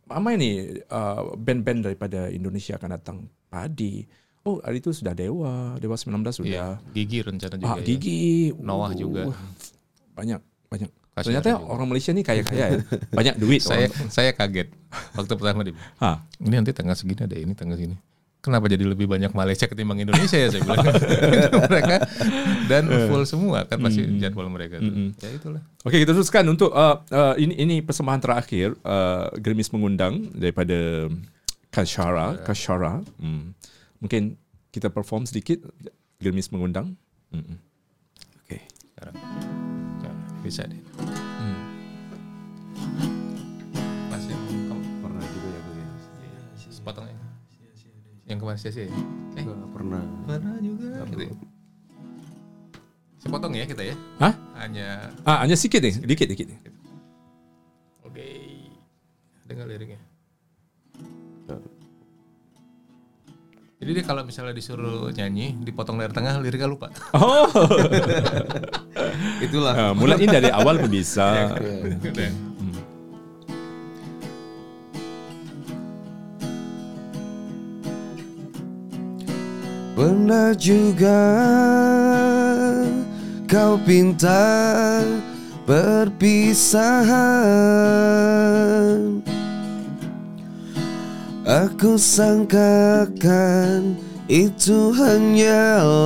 ramai 0.08 0.40
nih 0.40 0.82
uh, 0.88 1.36
band-band 1.36 1.84
daripada 1.84 2.32
Indonesia 2.32 2.74
akan 2.80 2.90
datang 2.98 3.16
padi. 3.46 4.08
Oh, 4.42 4.56
hari 4.64 4.80
itu 4.80 4.90
sudah 4.96 5.12
Dewa, 5.12 5.76
Dewa 5.76 5.94
19 5.94 6.08
Iya. 6.24 6.32
sudah. 6.32 6.68
Gigi 6.96 7.18
rencana 7.20 7.54
juga. 7.60 7.68
Ah, 7.68 7.76
ya. 7.76 7.84
Gigi, 7.84 8.20
Noah 8.56 8.92
juga. 8.96 9.22
Banyak, 10.16 10.40
banyak. 10.72 10.90
Kasih 11.18 11.34
Ternyata 11.34 11.50
juga. 11.58 11.66
orang 11.74 11.86
Malaysia 11.90 12.10
nih 12.14 12.24
kaya-kaya 12.24 12.64
ya. 12.70 12.80
Banyak 13.18 13.34
duit. 13.42 13.60
Saya 13.66 13.90
orang. 13.90 14.06
saya 14.06 14.30
kaget 14.30 14.70
waktu 15.18 15.32
pertama 15.34 15.66
di 15.66 15.74
ini 16.40 16.54
nanti 16.54 16.70
tanggal 16.70 16.94
segini 16.94 17.26
ada 17.26 17.34
ini 17.34 17.52
tanggal 17.58 17.74
segini. 17.74 17.98
Kenapa 18.38 18.70
jadi 18.70 18.86
lebih 18.86 19.10
banyak 19.10 19.34
Malaysia 19.34 19.66
ketimbang 19.66 19.98
Indonesia 19.98 20.38
ya 20.38 20.46
saya 20.46 20.62
bilang. 20.62 20.78
mereka 21.74 22.06
dan 22.70 22.86
full 23.10 23.26
semua 23.26 23.66
kan 23.66 23.82
pasti 23.82 24.06
jadwal 24.22 24.46
mereka 24.46 24.78
tuh. 24.78 25.10
Ya 25.18 25.30
itulah. 25.34 25.62
Okey, 25.82 26.06
kita 26.06 26.14
teruskan 26.14 26.46
untuk 26.46 26.70
uh, 26.70 27.02
uh, 27.10 27.34
ini 27.34 27.58
ini 27.58 27.82
persembahan 27.82 28.22
terakhir 28.22 28.78
uh, 28.86 29.34
Grimis 29.42 29.74
mengundang 29.74 30.30
daripada 30.38 31.10
Kashara, 31.74 32.38
Kashara. 32.46 33.02
Hmm. 33.18 33.58
Mungkin 33.98 34.38
kita 34.70 34.86
perform 34.94 35.26
sedikit 35.26 35.58
Grimis 36.22 36.54
mengundang. 36.54 36.94
Hmm. 37.34 37.58
Okey. 38.46 38.62
sekarang. 38.94 39.14
Bisa 40.46 40.62
deh. 40.64 40.87
Yang 48.28 48.38
kemarin 48.38 48.58
sia-sia 48.60 48.84
ya? 48.86 48.92
Eh, 49.34 49.42
Nggak 49.42 49.70
pernah. 49.72 50.02
pernah 50.28 50.56
juga. 50.60 50.88
Gitu 51.08 51.22
ya. 51.24 51.34
Sepotong 53.18 53.52
ya 53.52 53.64
kita 53.64 53.82
ya. 53.82 53.96
Hah? 54.20 54.34
Hanya 54.60 55.10
Ah, 55.24 55.42
hanya 55.42 55.56
sedikit 55.56 55.80
nih, 55.82 55.94
dikit 56.04 56.28
dikit. 56.28 56.48
oke. 58.04 58.28
Dengar 59.48 59.66
liriknya. 59.66 59.98
Jadi 63.78 63.90
dia 63.94 64.02
kalau 64.02 64.26
misalnya 64.26 64.50
disuruh 64.50 65.14
nyanyi, 65.14 65.54
dipotong 65.62 66.02
dari 66.02 66.10
tengah, 66.10 66.42
liriknya 66.42 66.66
lupa. 66.66 66.90
Oh, 67.14 67.46
Itulah. 69.38 69.74
uh, 69.74 69.92
mulain 69.94 70.26
dari 70.26 70.50
awal 70.50 70.82
pun 70.82 70.90
bisa. 70.90 71.54
Udah. 72.02 72.30
Pernah 80.08 80.56
juga 80.56 81.20
kau 83.44 83.76
pinta 83.84 85.04
perpisahan. 85.68 87.12
Aku 91.44 92.00
sangkakan 92.00 94.00
itu 94.32 94.96
hanyalah 94.96 96.00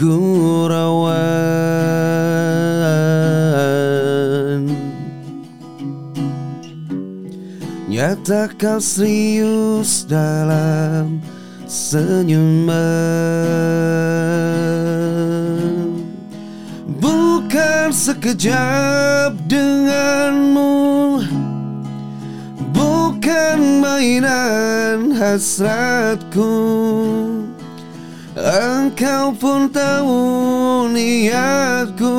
gurauan. 0.00 1.12
Nyata 7.92 8.48
kau 8.56 8.80
serius 8.80 10.08
dalam 10.08 11.20
senyuman 11.68 12.72
Bukan 16.88 17.92
sekejap 17.92 19.36
denganmu. 19.44 21.20
Bukan 22.72 23.84
mainan 23.84 25.12
hasratku. 25.12 26.56
Engkau 28.32 29.36
pun 29.36 29.68
tahu 29.68 30.24
niatku. 30.92 32.16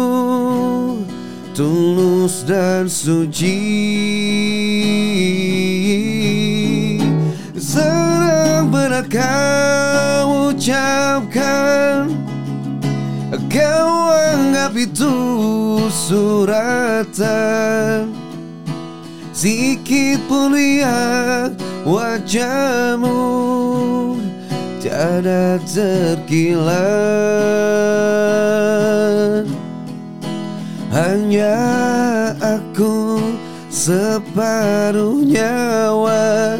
Tulus 1.57 2.45
dan 2.45 2.85
suci 2.89 3.57
Benar 8.99 9.15
kau 9.15 10.51
ucapkan 10.51 12.11
Kau 13.47 14.11
anggap 14.11 14.75
itu 14.75 15.15
suratan. 15.87 17.31
Sikit 19.31 20.19
pun 20.27 20.51
lihat 20.51 21.55
wajahmu 21.87 23.15
Tiada 24.83 25.63
terkilat. 25.63 26.75
Hanya 30.91 31.55
aku 32.43 33.23
separuh 33.71 35.23
nyawa 35.23 36.59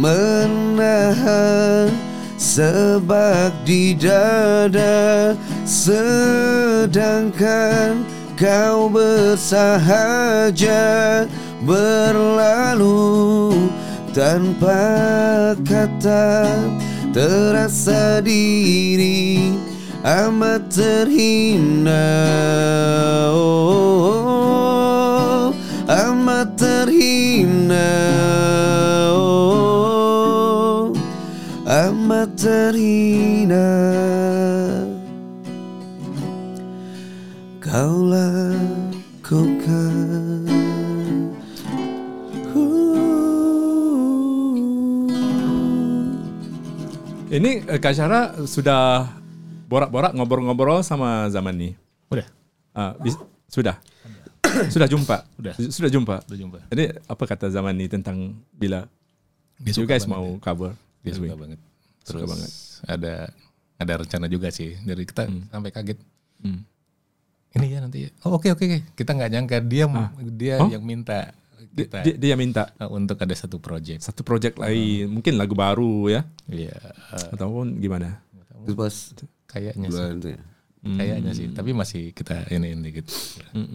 Menahan 0.00 1.92
sebab 2.40 3.52
di 3.68 3.92
dada 3.92 5.36
Sedangkan 5.68 6.88
kau 8.32 8.88
bersahaja 8.88 10.72
berlalu 11.68 13.52
tanpa 14.16 14.88
kata 15.68 16.48
terasa 17.12 18.24
diri 18.24 19.52
amat 20.00 20.72
terhina. 20.72 22.08
Oh, 23.36 25.52
amat 25.84 26.56
terhina 26.56 27.92
amat 32.20 32.36
terhina 32.36 33.64
kau 37.64 38.04
lakukan 38.04 39.96
Ini 47.30 47.62
uh, 47.70 47.78
Kak 47.80 47.94
Syara 47.94 48.36
sudah 48.44 49.06
borak-borak 49.70 50.12
ngobrol-ngobrol 50.12 50.82
sama 50.82 51.30
zaman 51.30 51.54
ni. 51.56 51.70
Udah, 52.10 52.26
Uh, 52.74 52.92
bis- 53.00 53.22
sudah. 53.48 53.78
sudah 54.74 54.90
jumpa. 54.90 55.24
Udah. 55.38 55.54
Sudah 55.56 55.88
jumpa. 55.88 56.20
udah 56.26 56.38
jumpa. 56.38 56.58
Jadi 56.68 56.90
apa 57.06 57.22
kata 57.24 57.48
zaman 57.48 57.70
ni 57.72 57.86
tentang 57.86 58.34
bila 58.50 58.84
Dia 59.62 59.78
you 59.78 59.86
guys 59.86 60.04
banget 60.04 60.10
mau 60.10 60.26
cover? 60.42 60.74
Dia 61.00 61.14
this 61.14 61.22
suka 61.22 61.32
week? 61.32 61.38
banget. 61.38 61.69
Suka 62.00 62.18
Terus 62.18 62.28
banget. 62.28 62.50
ada 62.86 63.14
ada 63.76 63.92
rencana 63.96 64.26
juga 64.26 64.48
sih 64.48 64.76
dari 64.80 65.04
kita 65.04 65.24
sampai 65.48 65.70
kaget. 65.70 65.98
Hmm. 66.40 66.64
Ini 67.50 67.66
ya 67.66 67.78
nanti. 67.80 68.06
ya. 68.06 68.10
Oh 68.22 68.36
oke 68.36 68.48
oke 68.48 68.62
oke. 68.62 68.78
Kita 68.94 69.10
nggak 69.10 69.30
nyangka 69.30 69.56
dia 69.60 69.84
dia 70.30 70.54
Oh? 70.58 70.68
yang 70.68 70.84
minta 70.84 71.32
Dia, 71.70 71.86
kita 71.86 71.98
dia, 72.02 72.14
dia 72.16 72.34
minta 72.34 72.72
uh, 72.76 72.90
untuk 72.90 73.14
ada 73.16 73.30
satu 73.32 73.60
project. 73.60 74.02
satu 74.02 74.24
project 74.24 74.58
lain, 74.58 75.06
mungkin 75.06 75.36
lagu 75.36 75.54
baru 75.54 76.08
ya, 76.08 76.26
Iya, 76.48 76.74
uh, 77.14 77.36
ataupun 77.36 77.78
gimana? 77.78 78.18
Itu 78.64 78.74
pas 78.74 78.90
kayaknya 79.46 79.86
sih. 79.86 80.34
ya. 80.34 80.40
Kayaknya 80.80 81.30
sih, 81.30 81.46
tapi 81.52 81.70
masih 81.70 82.10
kita 82.10 82.48
ini 82.48 82.74
ini 82.74 82.90
dikit. 82.90 83.06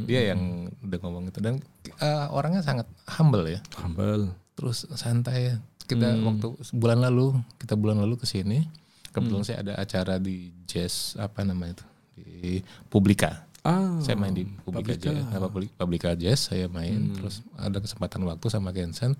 Dia 0.09 0.33
yang 0.33 0.65
udah 0.81 0.97
ngomong 0.99 1.29
itu 1.29 1.39
dan 1.39 1.61
uh, 2.01 2.33
orangnya 2.33 2.65
sangat 2.65 2.89
humble 3.07 3.45
ya. 3.47 3.61
Humble. 3.79 4.33
Terus 4.57 4.89
santai 4.97 5.55
Kita 5.85 6.07
waktu 6.17 6.47
bulan 6.73 6.99
lalu, 7.01 7.37
kita 7.61 7.73
bulan 7.77 8.01
lalu 8.01 8.17
ke 8.17 8.25
sini. 8.25 8.65
Kebetulan 9.13 9.47
saya 9.47 9.63
ada 9.63 9.73
acara 9.79 10.19
di 10.19 10.51
Jazz 10.67 11.15
apa 11.15 11.45
namanya 11.45 11.79
itu? 11.79 11.85
Di 12.19 12.59
Publika. 12.91 13.47
Ah, 13.65 13.97
saya 14.03 14.13
main 14.13 14.35
di 14.35 14.43
Publika, 14.61 14.93
Publika. 14.93 15.09
Jazz, 15.09 15.23
apa, 15.31 15.47
Publi- 15.47 15.73
Publika 15.73 16.09
Jazz 16.13 16.51
saya 16.51 16.67
main. 16.67 17.15
Terus 17.15 17.39
ada 17.55 17.77
kesempatan 17.79 18.21
waktu 18.25 18.45
sama 18.49 18.73
Kensan 18.73 19.15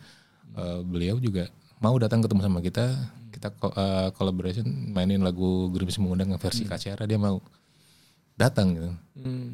Eh, 0.56 0.82
beliau 0.88 1.20
juga 1.20 1.52
mau 1.84 1.92
datang 2.00 2.24
ketemu 2.24 2.40
sama 2.40 2.64
kita. 2.64 2.86
Kita 3.28 3.52
eh, 3.52 4.10
collaboration 4.16 4.64
mainin 4.96 5.20
lagu 5.20 5.68
Gerimis 5.76 6.00
mengundang 6.00 6.32
versi 6.40 6.64
Kasyara 6.64 7.04
dia 7.04 7.20
mau 7.20 7.44
datang 8.40 8.72
gitu. 8.72 8.92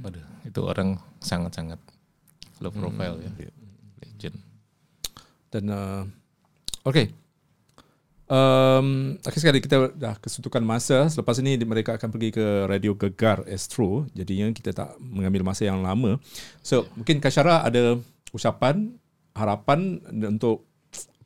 Waduh, 0.06 0.26
itu 0.46 0.60
orang 0.62 1.02
sangat-sangat 1.18 1.82
low 2.62 2.70
profile 2.70 3.18
ya 3.18 3.32
legend. 3.98 4.38
Dan 5.50 5.64
uh, 5.68 6.04
oke. 6.86 7.04
Um, 8.32 9.20
akhir 9.28 9.44
sekali 9.44 9.60
kita 9.60 9.92
dah 9.92 10.16
kesuntukan 10.24 10.64
masa. 10.64 11.12
Selepas 11.12 11.36
ini 11.44 11.60
mereka 11.68 12.00
akan 12.00 12.10
pergi 12.16 12.32
ke 12.32 12.64
Radio 12.64 12.96
Gegar 12.96 13.44
Astro. 13.44 14.08
Jadinya 14.16 14.48
kita 14.56 14.72
tak 14.72 14.96
mengambil 15.04 15.44
masa 15.44 15.68
yang 15.68 15.84
lama. 15.84 16.16
So 16.64 16.88
mungkin 16.96 17.20
Kasyara 17.20 17.68
ada 17.68 18.00
ucapan, 18.32 18.96
harapan 19.36 20.00
untuk 20.32 20.64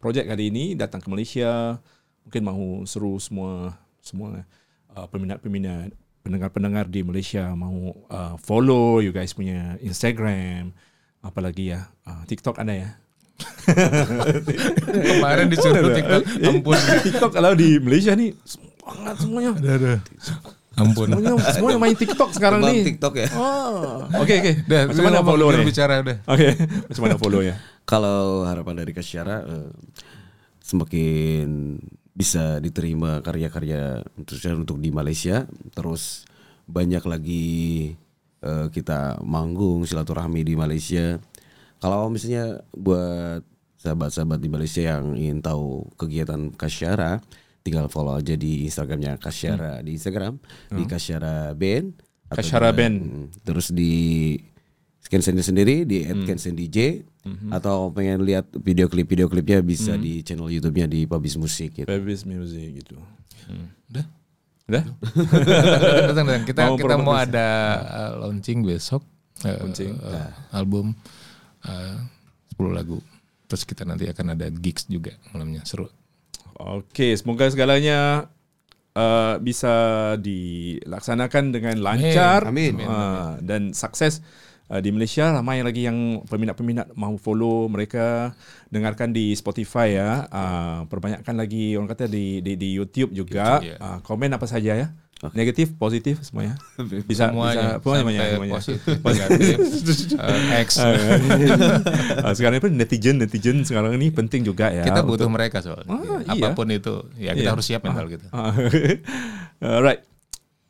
projek 0.02 0.26
kali 0.26 0.50
ini 0.50 0.74
datang 0.74 0.98
ke 0.98 1.08
Malaysia. 1.14 1.78
Mungkin 2.26 2.42
mahu 2.42 2.68
seru 2.90 3.22
semua 3.22 3.78
semua 4.02 4.42
uh, 4.98 5.06
peminat-peminat 5.06 5.94
pendengar-pendengar 6.26 6.90
di 6.90 7.06
Malaysia 7.06 7.54
mahu 7.54 7.94
uh, 8.10 8.34
follow 8.42 8.98
you 8.98 9.14
guys 9.14 9.38
punya 9.38 9.78
Instagram 9.78 10.74
apalagi 11.22 11.70
ya 11.78 11.86
uh, 12.10 12.26
TikTok 12.26 12.58
ada 12.58 12.74
ya 12.74 12.90
kemarin 14.86 15.46
disuruh 15.50 15.92
TikTok 15.92 16.22
ampun 16.42 16.78
TikTok 17.06 17.32
kalau 17.34 17.52
di 17.54 17.82
Malaysia 17.82 18.14
ni 18.14 18.32
semangat 18.46 19.16
semuanya. 19.20 19.52
ampun 20.76 21.08
Semuanya 21.08 21.34
semuanya 21.56 21.80
main 21.80 21.96
TikTok 21.96 22.30
sekarang 22.36 22.60
Kembang 22.60 22.76
ni. 22.76 22.84
TikTok 22.84 23.14
ya. 23.16 23.28
Oh. 23.34 24.04
Okey 24.24 24.36
okey. 24.44 24.56
Dah, 24.68 24.82
Macam 24.92 25.04
mana 25.08 25.20
follow 25.24 25.48
juru 25.50 25.60
ni? 25.64 25.68
bicara 25.68 25.94
udah 26.04 26.18
Okey. 26.28 26.52
Macam 26.92 27.02
mana 27.08 27.16
follow 27.16 27.42
ya? 27.42 27.56
Kalau 27.92 28.44
harapan 28.44 28.76
dari 28.84 28.92
Kasyara 28.92 29.38
eh, 29.46 29.70
semakin 30.60 31.80
bisa 32.16 32.60
diterima 32.60 33.20
karya-karya 33.20 34.00
khususnya 34.24 34.56
untuk 34.56 34.80
di 34.80 34.88
Malaysia, 34.90 35.44
terus 35.72 36.24
banyak 36.66 37.04
lagi 37.06 37.46
eh, 38.42 38.68
kita 38.70 39.20
manggung 39.24 39.84
silaturahmi 39.84 40.44
di 40.44 40.56
Malaysia. 40.56 41.20
Kalau 41.86 42.10
misalnya 42.10 42.66
buat 42.74 43.46
sahabat-sahabat 43.78 44.42
di 44.42 44.50
Malaysia 44.50 44.82
yang 44.82 45.14
ingin 45.14 45.38
tahu 45.38 45.86
kegiatan 46.02 46.50
Kasyara, 46.58 47.22
tinggal 47.62 47.86
follow 47.94 48.18
aja 48.18 48.34
di 48.34 48.66
Instagramnya 48.66 49.22
Kasyara 49.22 49.86
di 49.86 49.94
Instagram 49.94 50.42
di 50.74 50.82
Kasyara 50.90 51.54
Band. 51.54 51.94
Kasyara 52.34 52.74
juga, 52.74 52.78
Band. 52.82 52.98
Terus 53.46 53.70
di 53.70 53.94
Scan 54.98 55.22
sendiri 55.22 55.86
di 55.86 56.02
@kensen_dj 56.02 57.06
atau 57.54 57.94
pengen 57.94 58.26
lihat 58.26 58.50
video 58.58 58.90
klip 58.90 59.06
video 59.06 59.30
klipnya 59.30 59.62
bisa 59.62 59.94
di 59.94 60.26
channel 60.26 60.50
YouTube-nya 60.50 60.90
di 60.90 61.06
Pubis 61.06 61.38
Musik 61.38 61.78
gitu. 61.78 61.86
Babies 61.86 62.26
music 62.26 62.82
gitu. 62.82 62.98
udah 63.94 64.10
Dah? 64.66 64.82
datang, 64.82 66.10
datang, 66.10 66.26
datang. 66.26 66.44
Kita 66.50 66.62
Mau 66.66 66.78
kita 66.82 66.96
mau 66.98 67.14
ada 67.14 67.48
uh, 67.86 68.12
launching 68.26 68.66
besok 68.66 69.06
uh, 69.46 69.62
Launching. 69.62 69.94
uh, 70.02 70.34
album 70.50 70.98
uh, 71.66 71.98
10 72.58 72.72
lagu. 72.72 73.02
Terus 73.46 73.64
kita 73.66 73.86
nanti 73.86 74.10
akan 74.10 74.38
ada 74.38 74.48
gigs 74.50 74.90
juga 74.90 75.14
malamnya 75.34 75.62
seru. 75.68 75.90
Okey, 76.56 77.20
semoga 77.20 77.52
segalanya 77.52 78.32
uh, 78.96 79.36
bisa 79.44 79.74
dilaksanakan 80.18 81.44
dengan 81.52 81.76
lancar 81.84 82.48
Amin. 82.48 82.80
Uh, 82.80 83.38
dan 83.44 83.76
sukses 83.76 84.24
uh, 84.72 84.80
di 84.80 84.90
Malaysia 84.90 85.30
ramai 85.30 85.62
lagi 85.62 85.86
yang 85.86 86.24
peminat-peminat 86.26 86.96
mahu 86.96 87.20
follow 87.20 87.68
mereka 87.68 88.34
dengarkan 88.72 89.12
di 89.12 89.36
Spotify 89.36 90.00
ya 90.00 90.26
uh, 90.32 90.80
perbanyakkan 90.88 91.36
lagi 91.36 91.76
orang 91.76 91.92
kata 91.92 92.08
di 92.10 92.40
di, 92.42 92.56
di 92.56 92.70
YouTube 92.74 93.14
juga 93.14 93.62
YouTube, 93.62 93.76
ya. 93.76 93.78
uh, 93.84 94.00
komen 94.02 94.32
apa 94.34 94.48
saja 94.48 94.74
ya 94.74 94.88
negatif 95.34 95.74
positif 95.74 96.22
semuanya 96.22 96.60
bisa 97.08 97.32
semuanya, 97.32 97.80
bisa 97.80 97.98
semuanya, 97.98 98.20
semuanya. 98.36 98.54
positif, 98.60 99.00
negatif, 99.02 99.58
uh, 100.20 100.60
X. 100.68 100.70
Ah, 102.22 102.34
sekarang 102.36 102.60
ni 102.60 102.62
pun 102.62 102.72
netizen 102.76 103.16
netizen 103.18 103.64
sekarang 103.64 103.96
ni 103.96 104.12
penting 104.12 104.44
juga 104.44 104.70
ya 104.70 104.84
kita 104.84 105.02
butuh 105.02 105.26
mereka 105.32 105.64
soalnya. 105.64 105.88
Ah, 105.90 106.20
iya. 106.36 106.52
Apa 106.52 106.54
pun 106.54 106.68
itu, 106.70 107.10
ya 107.18 107.32
kita 107.34 107.42
Iya. 107.42 107.54
harus 107.58 107.66
siap 107.66 107.82
mental 107.82 108.06
kita. 108.12 108.28
Ah, 108.30 108.54
Alright. 109.80 110.04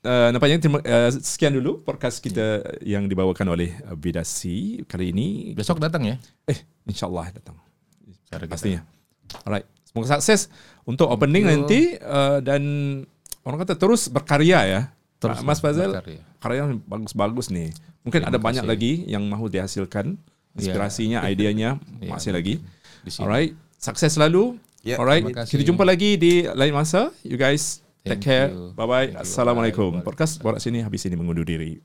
Uh, 0.05 0.29
nampaknya 0.29 0.61
terima, 0.61 0.77
uh, 0.85 1.09
sekian 1.09 1.49
dulu 1.49 1.81
podcast 1.81 2.21
kita 2.21 2.61
yang 2.85 3.09
dibawakan 3.09 3.49
oleh 3.49 3.73
Bidasi 3.97 4.85
kali 4.85 5.09
ini. 5.09 5.51
Besok 5.57 5.81
datang 5.81 6.05
ya. 6.05 6.15
Eh, 6.45 6.61
insyaallah 6.85 7.33
datang. 7.33 7.57
Cara 8.29 8.45
kita. 8.45 8.53
Pastinya. 8.53 8.85
Alright. 9.41 9.65
Semoga 9.81 10.21
sukses 10.21 10.53
untuk 10.85 11.09
opening 11.09 11.41
you. 11.41 11.49
nanti 11.49 11.79
uh, 11.97 12.37
dan 12.37 12.61
orang 13.45 13.57
kata 13.63 13.77
terus 13.77 14.09
berkarya 14.09 14.59
ya. 14.65 14.81
Terus 15.21 15.39
Mas 15.45 15.63
Fazal 15.63 15.95
karya 16.43 16.67
yang 16.67 16.81
bagus-bagus 16.83 17.47
nih. 17.53 17.71
Mungkin 18.03 18.21
ada 18.27 18.37
banyak 18.37 18.65
lagi 18.67 19.05
yang 19.07 19.23
mahu 19.25 19.47
dihasilkan. 19.49 20.17
Inspirasinya, 20.55 21.19
idenya 21.27 21.75
Ya, 21.99 22.15
masih 22.15 22.31
lagi. 22.31 22.63
Di 23.03 23.11
sini. 23.11 23.27
Alright. 23.27 23.51
Sukses 23.75 24.15
selalu. 24.15 24.55
Ya, 24.87 24.95
Alright. 25.01 25.25
Kita 25.49 25.63
jumpa 25.67 25.83
lagi 25.83 26.15
di 26.15 26.47
lain 26.47 26.71
masa. 26.71 27.11
You 27.27 27.35
guys 27.35 27.83
take 28.07 28.21
Thank 28.21 28.23
care. 28.23 28.47
you. 28.53 28.71
Bye 28.71 28.87
bye. 28.87 29.07
Thank. 29.11 29.25
Assalamualaikum. 29.27 29.99
Podcast 30.05 30.39
Borak 30.39 30.63
sini 30.63 30.79
habis 30.79 31.03
ini 31.03 31.19
mengundur 31.19 31.43
diri. 31.43 31.81